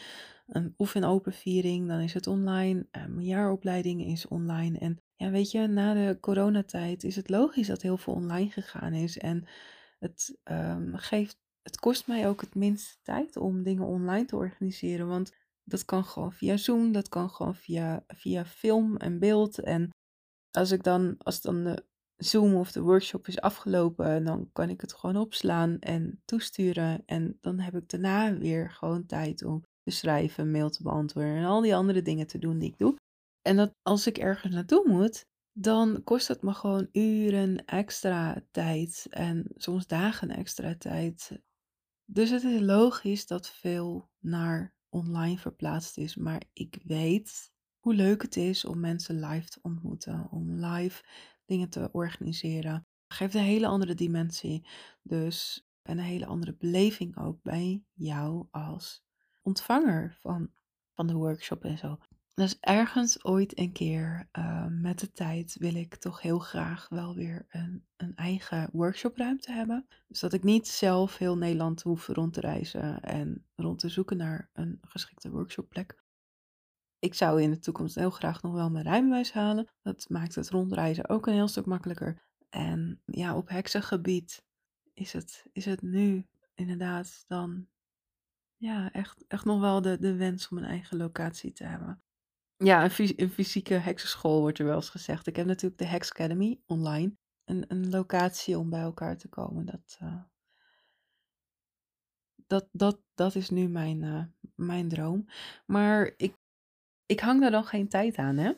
Of 0.77 0.95
in 0.95 1.05
open 1.05 1.33
viering, 1.33 1.89
dan 1.89 2.01
is 2.01 2.15
het 2.15 2.27
online. 2.27 2.87
Mijn 2.91 3.25
jaaropleiding 3.25 4.05
is 4.05 4.29
online. 4.29 4.79
En 4.79 5.03
ja, 5.17 5.31
weet 5.31 5.51
je, 5.51 5.67
na 5.67 5.95
de 5.95 6.19
coronatijd 6.21 7.05
is 7.05 7.17
het 7.17 7.29
logisch 7.29 7.67
dat 7.67 7.83
heel 7.83 7.97
veel 7.97 8.15
online 8.15 8.51
gegaan 8.51 8.93
is. 8.93 9.19
En 9.19 9.45
het 9.99 10.39
um, 10.45 10.97
geeft, 10.97 11.39
het 11.63 11.77
kost 11.77 12.07
mij 12.07 12.29
ook 12.29 12.41
het 12.41 12.55
minste 12.55 12.97
tijd 13.03 13.37
om 13.37 13.63
dingen 13.63 13.87
online 13.87 14.25
te 14.25 14.37
organiseren. 14.37 15.07
Want 15.09 15.33
dat 15.65 15.85
kan 15.85 16.05
gewoon 16.05 16.33
via 16.33 16.57
Zoom, 16.57 16.93
dat 16.93 17.09
kan 17.09 17.31
gewoon 17.31 17.55
via, 17.55 18.05
via 18.07 18.45
film 18.45 18.97
en 18.97 19.19
beeld. 19.19 19.59
En 19.59 19.91
als 20.51 20.71
ik 20.71 20.83
dan, 20.83 21.15
als 21.19 21.41
dan 21.41 21.65
de 21.65 21.85
Zoom 22.17 22.55
of 22.55 22.73
de 22.73 22.81
workshop 22.81 23.29
is 23.29 23.41
afgelopen, 23.41 24.25
dan 24.25 24.51
kan 24.53 24.71
ik 24.71 24.81
het 24.81 24.95
gewoon 24.95 25.17
opslaan 25.17 25.79
en 25.79 26.23
toesturen. 26.25 27.03
En 27.07 27.39
dan 27.41 27.59
heb 27.59 27.75
ik 27.75 27.89
daarna 27.89 28.39
weer 28.39 28.71
gewoon 28.71 29.07
tijd 29.07 29.45
om 29.45 29.63
te 29.83 29.91
schrijven, 29.91 30.51
mail 30.51 30.71
te 30.71 30.83
beantwoorden 30.83 31.37
en 31.37 31.45
al 31.45 31.61
die 31.61 31.75
andere 31.75 32.03
dingen 32.03 32.27
te 32.27 32.39
doen 32.39 32.59
die 32.59 32.69
ik 32.69 32.79
doe. 32.79 32.97
En 33.43 33.57
dat 33.57 33.71
als 33.83 34.07
ik 34.07 34.19
ergens 34.19 34.55
naartoe 34.55 34.89
moet, 34.89 35.27
dan 35.53 36.05
kost 36.05 36.29
het 36.29 36.43
me 36.43 36.53
gewoon 36.55 36.89
uren 36.93 37.65
extra 37.65 38.43
tijd 38.51 39.07
en 39.11 39.47
soms 39.55 39.87
dagen 39.87 40.31
extra 40.31 40.77
tijd. 40.77 41.43
Dus 42.05 42.31
het 42.31 42.43
is 42.43 42.61
logisch 42.61 43.27
dat 43.27 43.51
veel 43.51 44.11
naar 44.19 44.75
online 44.95 45.39
verplaatst 45.39 45.99
is. 45.99 46.17
Maar 46.17 46.43
ik 46.53 46.79
weet 46.85 47.53
hoe 47.79 47.95
leuk 47.95 48.23
het 48.23 48.37
is 48.37 48.65
om 48.65 48.81
mensen 48.81 49.21
live 49.21 49.49
te 49.49 49.59
ontmoeten, 49.63 50.29
om 50.31 50.51
live 50.51 51.05
dingen 51.45 51.69
te 51.69 51.89
organiseren. 51.93 52.87
Geeft 53.07 53.35
een 53.35 53.41
hele 53.41 53.67
andere 53.67 53.95
dimensie. 53.95 54.67
Dus 55.03 55.69
en 55.83 55.99
een 55.99 56.05
hele 56.05 56.27
andere 56.27 56.55
beleving 56.55 57.19
ook 57.19 57.43
bij 57.43 57.85
jou 57.93 58.47
als 58.51 59.05
ontvanger 59.43 60.17
van, 60.21 60.51
van 60.95 61.07
de 61.07 61.15
workshop 61.15 61.65
en 61.65 61.79
zo. 61.79 61.99
Dus 62.35 62.61
ergens 62.61 63.25
ooit 63.25 63.59
een 63.59 63.73
keer 63.73 64.29
uh, 64.33 64.67
met 64.67 64.99
de 64.99 65.13
tijd 65.13 65.57
wil 65.59 65.75
ik 65.75 65.95
toch 65.95 66.21
heel 66.21 66.39
graag 66.39 66.89
wel 66.89 67.15
weer 67.15 67.47
een, 67.49 67.87
een 67.97 68.17
eigen 68.17 68.69
workshopruimte 68.73 69.53
hebben. 69.53 69.87
Dus 70.09 70.21
dat 70.21 70.33
ik 70.33 70.43
niet 70.43 70.69
zelf 70.69 71.19
heel 71.19 71.37
Nederland 71.37 71.83
hoef 71.83 72.07
rond 72.07 72.33
te 72.33 72.41
reizen 72.41 73.01
en 73.01 73.47
rond 73.55 73.79
te 73.79 73.89
zoeken 73.89 74.17
naar 74.17 74.51
een 74.53 74.79
geschikte 74.83 75.31
workshopplek. 75.31 76.03
Ik 76.99 77.15
zou 77.15 77.43
in 77.43 77.51
de 77.51 77.59
toekomst 77.59 77.95
heel 77.95 78.11
graag 78.11 78.43
nog 78.43 78.53
wel 78.53 78.71
mijn 78.71 78.85
rijbewijs 78.85 79.33
halen. 79.33 79.69
Dat 79.83 80.09
maakt 80.09 80.35
het 80.35 80.51
rondreizen 80.51 81.09
ook 81.09 81.27
een 81.27 81.35
heel 81.35 81.49
stuk 81.49 81.67
makkelijker. 81.67 82.23
En 82.49 83.03
ja, 83.05 83.37
op 83.37 83.49
heksengebied 83.49 84.45
is 84.93 85.13
het, 85.13 85.47
is 85.53 85.65
het 85.65 85.83
nu 85.83 86.27
inderdaad 86.55 87.25
dan 87.27 87.67
ja, 88.57 88.93
echt, 88.93 89.25
echt 89.29 89.45
nog 89.45 89.61
wel 89.61 89.83
de, 89.83 89.99
de 89.99 90.17
wens 90.17 90.49
om 90.49 90.59
een 90.59 90.65
eigen 90.65 90.97
locatie 90.97 91.53
te 91.53 91.65
hebben. 91.65 92.03
Ja, 92.57 92.85
een, 92.85 93.13
een 93.17 93.31
fysieke 93.31 93.75
heksenschool 93.75 94.41
wordt 94.41 94.59
er 94.59 94.65
wel 94.65 94.75
eens 94.75 94.91
gezegd. 94.91 95.27
Ik 95.27 95.37
heb 95.37 95.47
natuurlijk 95.47 95.81
de 95.81 95.87
Hex 95.87 96.11
Academy 96.11 96.61
online. 96.67 97.17
Een, 97.45 97.65
een 97.69 97.91
locatie 97.91 98.59
om 98.59 98.71
bij 98.71 98.81
elkaar 98.81 99.17
te 99.17 99.29
komen. 99.29 99.67
Dat, 99.67 99.99
uh, 100.03 100.23
dat, 102.47 102.69
dat, 102.73 103.01
dat 103.15 103.35
is 103.35 103.51
nu 103.51 103.69
mijn, 103.69 104.03
uh, 104.03 104.25
mijn 104.55 104.89
droom. 104.89 105.29
Maar 105.67 106.15
ik, 106.17 106.35
ik 107.07 107.21
hang 107.21 107.41
daar 107.41 107.51
dan 107.51 107.65
geen 107.65 107.89
tijd 107.89 108.17
aan, 108.17 108.37
hè? 108.37 108.53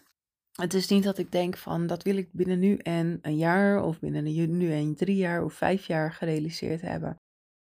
Het 0.52 0.74
is 0.74 0.88
niet 0.88 1.04
dat 1.04 1.18
ik 1.18 1.32
denk 1.32 1.56
van 1.56 1.86
dat 1.86 2.02
wil 2.02 2.16
ik 2.16 2.32
binnen 2.32 2.58
nu 2.58 2.76
en 2.76 3.18
een 3.22 3.36
jaar 3.36 3.82
of 3.82 4.00
binnen 4.00 4.56
nu 4.56 4.72
en 4.72 4.94
drie 4.94 5.16
jaar 5.16 5.44
of 5.44 5.54
vijf 5.54 5.86
jaar 5.86 6.12
gerealiseerd 6.12 6.80
hebben. 6.80 7.20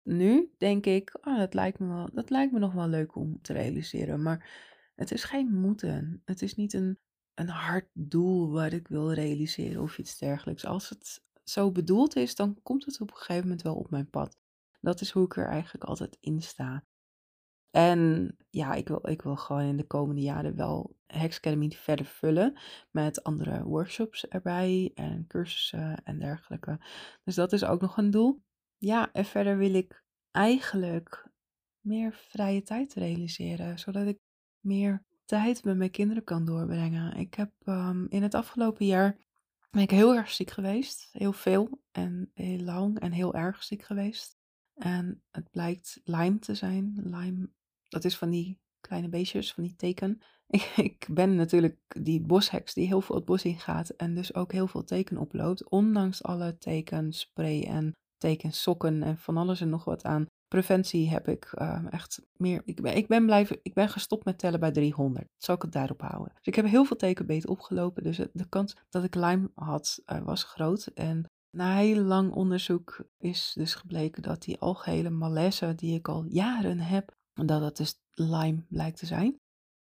Nu 0.03 0.51
denk 0.59 0.87
ik, 0.87 1.19
oh, 1.23 1.39
dat, 1.39 1.55
lijkt 1.55 1.79
me 1.79 1.87
wel, 1.87 2.09
dat 2.13 2.31
lijkt 2.31 2.53
me 2.53 2.59
nog 2.59 2.73
wel 2.73 2.89
leuk 2.89 3.15
om 3.15 3.41
te 3.43 3.53
realiseren. 3.53 4.23
Maar 4.23 4.49
het 4.97 5.11
is 5.11 5.25
geen 5.25 5.55
moeten. 5.55 6.23
Het 6.25 6.43
is 6.43 6.55
niet 6.55 6.73
een, 6.73 6.99
een 7.35 7.49
hard 7.49 7.89
doel 7.93 8.51
wat 8.51 8.73
ik 8.73 8.89
wil 8.89 9.13
realiseren 9.13 9.83
of 9.83 9.99
iets 9.99 10.19
dergelijks. 10.19 10.65
Als 10.65 10.89
het 10.89 11.25
zo 11.45 11.73
bedoeld 11.73 12.17
is, 12.17 12.35
dan 12.35 12.63
komt 12.63 12.85
het 12.85 13.01
op 13.01 13.11
een 13.11 13.17
gegeven 13.17 13.43
moment 13.43 13.63
wel 13.63 13.77
op 13.77 13.91
mijn 13.91 14.11
pad. 14.11 14.39
Dat 14.81 15.01
is 15.01 15.11
hoe 15.11 15.25
ik 15.25 15.37
er 15.37 15.47
eigenlijk 15.47 15.85
altijd 15.85 16.17
in 16.21 16.43
sta. 16.43 16.85
En 17.71 18.37
ja, 18.51 18.75
ik 18.75 18.89
wil, 18.89 19.09
ik 19.09 19.23
wil 19.23 19.37
gewoon 19.37 19.63
in 19.63 19.77
de 19.77 19.87
komende 19.87 20.21
jaren 20.21 20.57
wel 20.57 20.97
Hex 21.07 21.37
Academy 21.37 21.71
verder 21.71 22.07
vullen 22.07 22.59
met 22.91 23.23
andere 23.23 23.63
workshops 23.63 24.29
erbij 24.29 24.91
en 24.95 25.27
cursussen 25.27 26.05
en 26.05 26.19
dergelijke. 26.19 26.79
Dus 27.25 27.35
dat 27.35 27.53
is 27.53 27.65
ook 27.65 27.81
nog 27.81 27.97
een 27.97 28.11
doel. 28.11 28.43
Ja, 28.79 29.13
en 29.13 29.25
verder 29.25 29.57
wil 29.57 29.75
ik 29.75 30.05
eigenlijk 30.31 31.29
meer 31.81 32.13
vrije 32.13 32.63
tijd 32.63 32.95
realiseren, 32.95 33.79
zodat 33.79 34.07
ik 34.07 34.19
meer 34.67 35.03
tijd 35.25 35.65
met 35.65 35.77
mijn 35.77 35.91
kinderen 35.91 36.25
kan 36.25 36.45
doorbrengen. 36.45 37.17
Ik 37.17 37.35
heb 37.35 37.51
ehm, 37.65 38.07
in 38.09 38.23
het 38.23 38.35
afgelopen 38.35 38.87
jaar 38.87 39.17
ben 39.71 39.83
ik 39.83 39.91
heel 39.91 40.15
erg 40.15 40.31
ziek 40.31 40.51
geweest. 40.51 41.09
Heel 41.13 41.33
veel 41.33 41.81
en 41.93 42.31
heel 42.35 42.59
lang 42.59 43.01
en 43.01 43.13
heel 43.13 43.35
erg 43.35 43.65
ziek 43.65 43.83
geweest. 43.83 44.37
En 44.75 45.23
het 45.31 45.51
blijkt 45.51 46.01
Lyme 46.05 46.39
te 46.39 46.55
zijn. 46.55 47.01
Lyme, 47.03 47.51
dat 47.89 48.05
is 48.05 48.17
van 48.17 48.31
die 48.31 48.59
kleine 48.81 49.09
beestjes, 49.09 49.53
van 49.53 49.63
die 49.63 49.77
teken. 49.77 50.21
Ik, 50.49 50.73
ik 50.77 51.07
ben 51.11 51.35
natuurlijk 51.35 51.79
die 51.87 52.21
bosheks 52.21 52.75
die 52.75 52.87
heel 52.87 53.01
veel 53.01 53.17
het 53.17 53.25
bos 53.25 53.45
ingaat 53.45 53.89
en 53.89 54.15
dus 54.15 54.35
ook 54.35 54.53
heel 54.53 54.67
veel 54.67 54.85
teken 54.85 55.19
oploopt. 55.19 55.69
Ondanks 55.69 56.23
alle 56.23 56.59
tekenspray 56.59 57.63
en 57.63 57.93
tekensokken 58.17 59.03
en 59.03 59.19
van 59.19 59.37
alles 59.37 59.61
en 59.61 59.69
nog 59.69 59.85
wat 59.85 60.05
aan 60.05 60.27
preventie 60.49 61.09
heb 61.11 61.29
ik 61.29 61.53
uh, 61.59 61.83
echt 61.91 62.23
meer. 62.37 62.63
Ik 62.65 62.83
ben, 62.83 62.97
ik, 62.97 63.09
ben 63.09 63.25
blijven, 63.27 63.59
ik 63.63 63.75
ben 63.75 63.89
gestopt 63.89 64.25
met 64.25 64.39
tellen 64.39 64.61
bij 64.61 64.71
300. 64.71 65.27
Zal 65.37 65.55
ik 65.55 65.63
het 65.63 65.73
daarop 65.73 66.01
houden? 66.01 66.33
Dus 66.35 66.47
ik 66.47 66.55
heb 66.55 66.67
heel 66.67 66.85
veel 66.85 66.97
tekenbeet 66.97 67.47
opgelopen. 67.47 68.03
Dus 68.03 68.17
de 68.33 68.49
kans 68.49 68.77
dat 68.89 69.05
ik 69.05 69.15
Lyme 69.15 69.51
had 69.55 70.03
uh, 70.07 70.23
was 70.23 70.43
groot. 70.43 70.87
En 70.87 71.25
na 71.51 71.77
heel 71.77 72.03
lang 72.03 72.33
onderzoek 72.33 73.05
is 73.19 73.53
dus 73.55 73.75
gebleken 73.75 74.23
dat 74.23 74.43
die 74.43 74.59
algehele 74.59 75.11
malaise 75.11 75.75
die 75.75 75.95
ik 75.95 76.09
al 76.09 76.25
jaren 76.29 76.79
heb, 76.79 77.15
dat 77.35 77.61
dat 77.61 77.77
dus 77.77 77.95
Lyme 78.15 78.63
blijkt 78.69 78.99
te 78.99 79.07
zijn. 79.07 79.39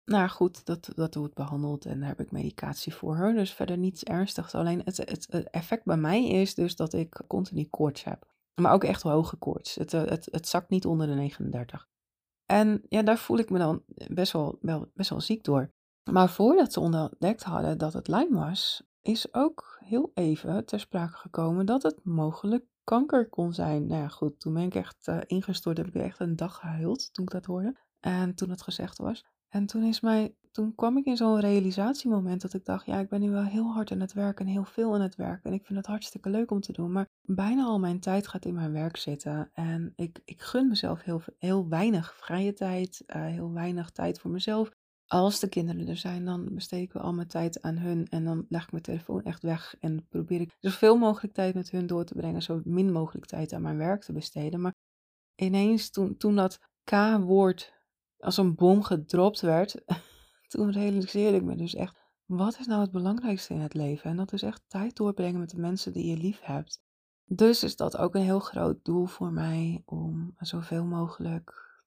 Nou 0.04 0.28
goed, 0.28 0.64
dat, 0.64 0.90
dat 0.94 1.14
wordt 1.14 1.34
behandeld 1.34 1.86
en 1.86 1.98
daar 1.98 2.08
heb 2.08 2.20
ik 2.20 2.30
medicatie 2.30 2.94
voor. 2.94 3.32
Dus 3.34 3.52
verder 3.52 3.78
niets 3.78 4.02
ernstigs. 4.02 4.54
Alleen 4.54 4.82
het, 4.84 4.96
het 4.96 5.50
effect 5.50 5.84
bij 5.84 5.96
mij 5.96 6.28
is 6.28 6.54
dus 6.54 6.76
dat 6.76 6.92
ik 6.92 7.20
continu 7.26 7.64
koorts 7.64 8.04
heb. 8.04 8.33
Maar 8.60 8.72
ook 8.72 8.84
echt 8.84 9.02
hoge 9.02 9.36
koorts. 9.36 9.74
Het, 9.74 9.92
eh, 9.92 10.04
het, 10.04 10.28
het 10.30 10.48
zakt 10.48 10.70
niet 10.70 10.86
onder 10.86 11.06
de 11.06 11.14
39. 11.14 11.88
En 12.46 12.82
ja, 12.88 13.02
daar 13.02 13.18
voel 13.18 13.38
ik 13.38 13.50
me 13.50 13.58
dan 13.58 13.82
best 14.08 14.32
wel, 14.32 14.58
wel, 14.60 14.90
best 14.94 15.10
wel 15.10 15.20
ziek 15.20 15.44
door. 15.44 15.72
Maar 16.10 16.30
voordat 16.30 16.72
ze 16.72 16.80
ontdekt 16.80 17.42
hadden 17.42 17.78
dat 17.78 17.92
het 17.92 18.08
Lyme 18.08 18.38
was, 18.38 18.82
is 19.00 19.34
ook 19.34 19.78
heel 19.84 20.10
even 20.14 20.64
ter 20.64 20.80
sprake 20.80 21.16
gekomen 21.16 21.66
dat 21.66 21.82
het 21.82 22.04
mogelijk 22.04 22.64
kanker 22.84 23.28
kon 23.28 23.52
zijn. 23.52 23.86
Nou 23.86 24.02
ja, 24.02 24.08
goed, 24.08 24.40
toen 24.40 24.54
ben 24.54 24.62
ik 24.62 24.74
echt 24.74 25.08
uh, 25.08 25.18
ingestort, 25.26 25.76
heb 25.76 25.86
ik 25.86 25.94
echt 25.94 26.20
een 26.20 26.36
dag 26.36 26.56
gehuild 26.56 27.14
toen 27.14 27.24
ik 27.24 27.30
dat 27.30 27.44
hoorde. 27.44 27.76
En 28.00 28.34
toen 28.34 28.50
het 28.50 28.62
gezegd 28.62 28.98
was. 28.98 29.24
En 29.54 29.66
toen, 29.66 29.82
is 29.82 30.00
mij, 30.00 30.34
toen 30.50 30.74
kwam 30.74 30.96
ik 30.96 31.04
in 31.04 31.16
zo'n 31.16 31.40
realisatiemoment 31.40 32.40
dat 32.40 32.54
ik 32.54 32.64
dacht, 32.64 32.86
ja, 32.86 32.98
ik 32.98 33.08
ben 33.08 33.20
nu 33.20 33.30
wel 33.30 33.44
heel 33.44 33.72
hard 33.72 33.92
aan 33.92 34.00
het 34.00 34.12
werken 34.12 34.46
en 34.46 34.52
heel 34.52 34.64
veel 34.64 34.94
aan 34.94 35.00
het 35.00 35.16
werken. 35.16 35.50
En 35.50 35.56
ik 35.56 35.66
vind 35.66 35.78
het 35.78 35.86
hartstikke 35.86 36.30
leuk 36.30 36.50
om 36.50 36.60
te 36.60 36.72
doen. 36.72 36.92
Maar 36.92 37.08
bijna 37.22 37.64
al 37.64 37.78
mijn 37.78 38.00
tijd 38.00 38.28
gaat 38.28 38.44
in 38.44 38.54
mijn 38.54 38.72
werk 38.72 38.96
zitten. 38.96 39.50
En 39.52 39.92
ik, 39.96 40.20
ik 40.24 40.42
gun 40.42 40.68
mezelf 40.68 41.02
heel, 41.02 41.22
heel 41.38 41.68
weinig 41.68 42.14
vrije 42.14 42.52
tijd, 42.52 43.02
uh, 43.06 43.26
heel 43.26 43.52
weinig 43.52 43.90
tijd 43.90 44.18
voor 44.18 44.30
mezelf. 44.30 44.70
als 45.06 45.40
de 45.40 45.48
kinderen 45.48 45.88
er 45.88 45.96
zijn, 45.96 46.24
dan 46.24 46.54
besteed 46.54 46.82
ik 46.82 46.92
wel 46.92 47.02
al 47.02 47.12
mijn 47.12 47.28
tijd 47.28 47.62
aan 47.62 47.78
hun. 47.78 48.06
En 48.08 48.24
dan 48.24 48.46
leg 48.48 48.64
ik 48.64 48.70
mijn 48.70 48.82
telefoon 48.82 49.22
echt 49.22 49.42
weg. 49.42 49.76
En 49.80 50.06
probeer 50.08 50.40
ik 50.40 50.56
zoveel 50.60 50.96
mogelijk 50.96 51.34
tijd 51.34 51.54
met 51.54 51.70
hun 51.70 51.86
door 51.86 52.04
te 52.04 52.14
brengen. 52.14 52.42
Zo 52.42 52.60
min 52.64 52.92
mogelijk 52.92 53.26
tijd 53.26 53.52
aan 53.52 53.62
mijn 53.62 53.78
werk 53.78 54.02
te 54.02 54.12
besteden. 54.12 54.60
Maar 54.60 54.74
ineens, 55.34 55.90
toen, 55.90 56.16
toen 56.16 56.36
dat 56.36 56.58
K-woord 56.84 57.73
als 58.24 58.36
een 58.36 58.54
bom 58.54 58.82
gedropt 58.82 59.40
werd. 59.40 59.82
toen 60.48 60.72
realiseerde 60.72 61.36
ik 61.36 61.42
me 61.42 61.56
dus 61.56 61.74
echt. 61.74 62.02
Wat 62.24 62.58
is 62.58 62.66
nou 62.66 62.80
het 62.80 62.90
belangrijkste 62.90 63.54
in 63.54 63.60
het 63.60 63.74
leven? 63.74 64.10
En 64.10 64.16
dat 64.16 64.32
is 64.32 64.42
echt 64.42 64.62
tijd 64.66 64.96
doorbrengen 64.96 65.40
met 65.40 65.50
de 65.50 65.60
mensen 65.60 65.92
die 65.92 66.06
je 66.06 66.16
lief 66.16 66.40
hebt. 66.40 66.82
Dus 67.24 67.62
is 67.62 67.76
dat 67.76 67.96
ook 67.96 68.14
een 68.14 68.22
heel 68.22 68.40
groot 68.40 68.84
doel 68.84 69.06
voor 69.06 69.32
mij 69.32 69.82
om 69.84 70.34
zoveel 70.38 70.84
mogelijk 70.84 71.82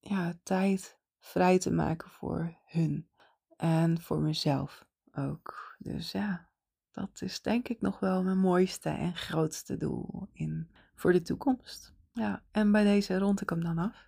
ja, 0.00 0.38
tijd 0.42 0.98
vrij 1.18 1.58
te 1.58 1.72
maken 1.72 2.10
voor 2.10 2.58
hun 2.64 3.08
en 3.56 4.00
voor 4.00 4.20
mezelf 4.20 4.86
ook. 5.12 5.76
Dus 5.78 6.12
ja, 6.12 6.48
dat 6.90 7.22
is 7.22 7.42
denk 7.42 7.68
ik 7.68 7.80
nog 7.80 8.00
wel 8.00 8.22
mijn 8.22 8.38
mooiste 8.38 8.88
en 8.88 9.16
grootste 9.16 9.76
doel 9.76 10.28
in, 10.32 10.70
voor 10.94 11.12
de 11.12 11.22
toekomst. 11.22 11.94
Ja, 12.12 12.42
en 12.50 12.72
bij 12.72 12.84
deze 12.84 13.18
rond 13.18 13.40
ik 13.40 13.50
hem 13.50 13.62
dan 13.62 13.78
af, 13.78 14.07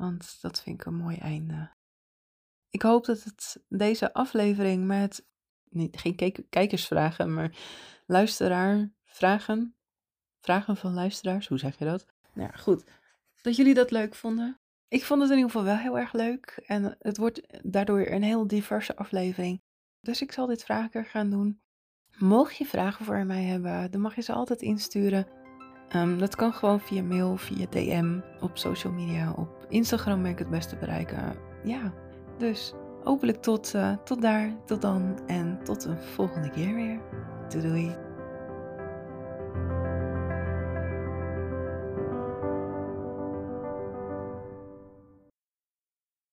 want 0.00 0.38
dat 0.40 0.62
vind 0.62 0.80
ik 0.80 0.86
een 0.86 0.94
mooi 0.94 1.16
einde. 1.16 1.70
Ik 2.70 2.82
hoop 2.82 3.04
dat 3.04 3.22
het 3.22 3.62
deze 3.68 4.12
aflevering 4.12 4.86
met 4.86 5.26
niet, 5.70 5.98
geen 5.98 6.46
kijkersvragen, 6.48 7.34
maar 7.34 7.56
luisteraar 8.06 8.90
vragen, 9.04 9.76
vragen 10.40 10.76
van 10.76 10.94
luisteraars, 10.94 11.48
hoe 11.48 11.58
zeg 11.58 11.78
je 11.78 11.84
dat? 11.84 12.06
Nou 12.34 12.50
ja, 12.52 12.58
goed. 12.58 12.84
Dat 13.42 13.56
jullie 13.56 13.74
dat 13.74 13.90
leuk 13.90 14.14
vonden. 14.14 14.60
Ik 14.88 15.04
vond 15.04 15.20
het 15.20 15.30
in 15.30 15.36
ieder 15.36 15.50
geval 15.50 15.66
wel 15.66 15.76
heel 15.76 15.98
erg 15.98 16.12
leuk. 16.12 16.62
En 16.66 16.96
het 16.98 17.16
wordt 17.16 17.40
daardoor 17.72 18.06
een 18.06 18.22
heel 18.22 18.46
diverse 18.46 18.96
aflevering. 18.96 19.62
Dus 20.00 20.20
ik 20.20 20.32
zal 20.32 20.46
dit 20.46 20.64
vaker 20.64 21.04
gaan 21.04 21.30
doen. 21.30 21.60
Mocht 22.18 22.56
je 22.56 22.66
vragen 22.66 23.04
voor 23.04 23.26
mij 23.26 23.42
hebben, 23.42 23.90
dan 23.90 24.00
mag 24.00 24.14
je 24.14 24.22
ze 24.22 24.32
altijd 24.32 24.62
insturen. 24.62 25.26
Um, 25.96 26.18
dat 26.18 26.36
kan 26.36 26.52
gewoon 26.52 26.80
via 26.80 27.02
mail, 27.02 27.36
via 27.36 27.66
DM, 27.70 28.18
op 28.40 28.50
social 28.58 28.92
media. 28.92 29.32
Op 29.36 29.66
Instagram 29.68 30.22
ben 30.22 30.30
ik 30.30 30.38
het 30.38 30.50
beste 30.50 30.76
bereiken. 30.76 31.36
Ja, 31.64 31.92
dus 32.38 32.74
hopelijk 33.04 33.42
tot, 33.42 33.72
uh, 33.76 33.96
tot 34.04 34.22
daar, 34.22 34.52
tot 34.66 34.82
dan 34.82 35.18
en 35.26 35.58
tot 35.64 35.84
een 35.84 35.98
volgende 35.98 36.50
keer 36.50 36.74
weer. 36.74 37.00
Doei 37.48 37.62
doei. 37.68 38.09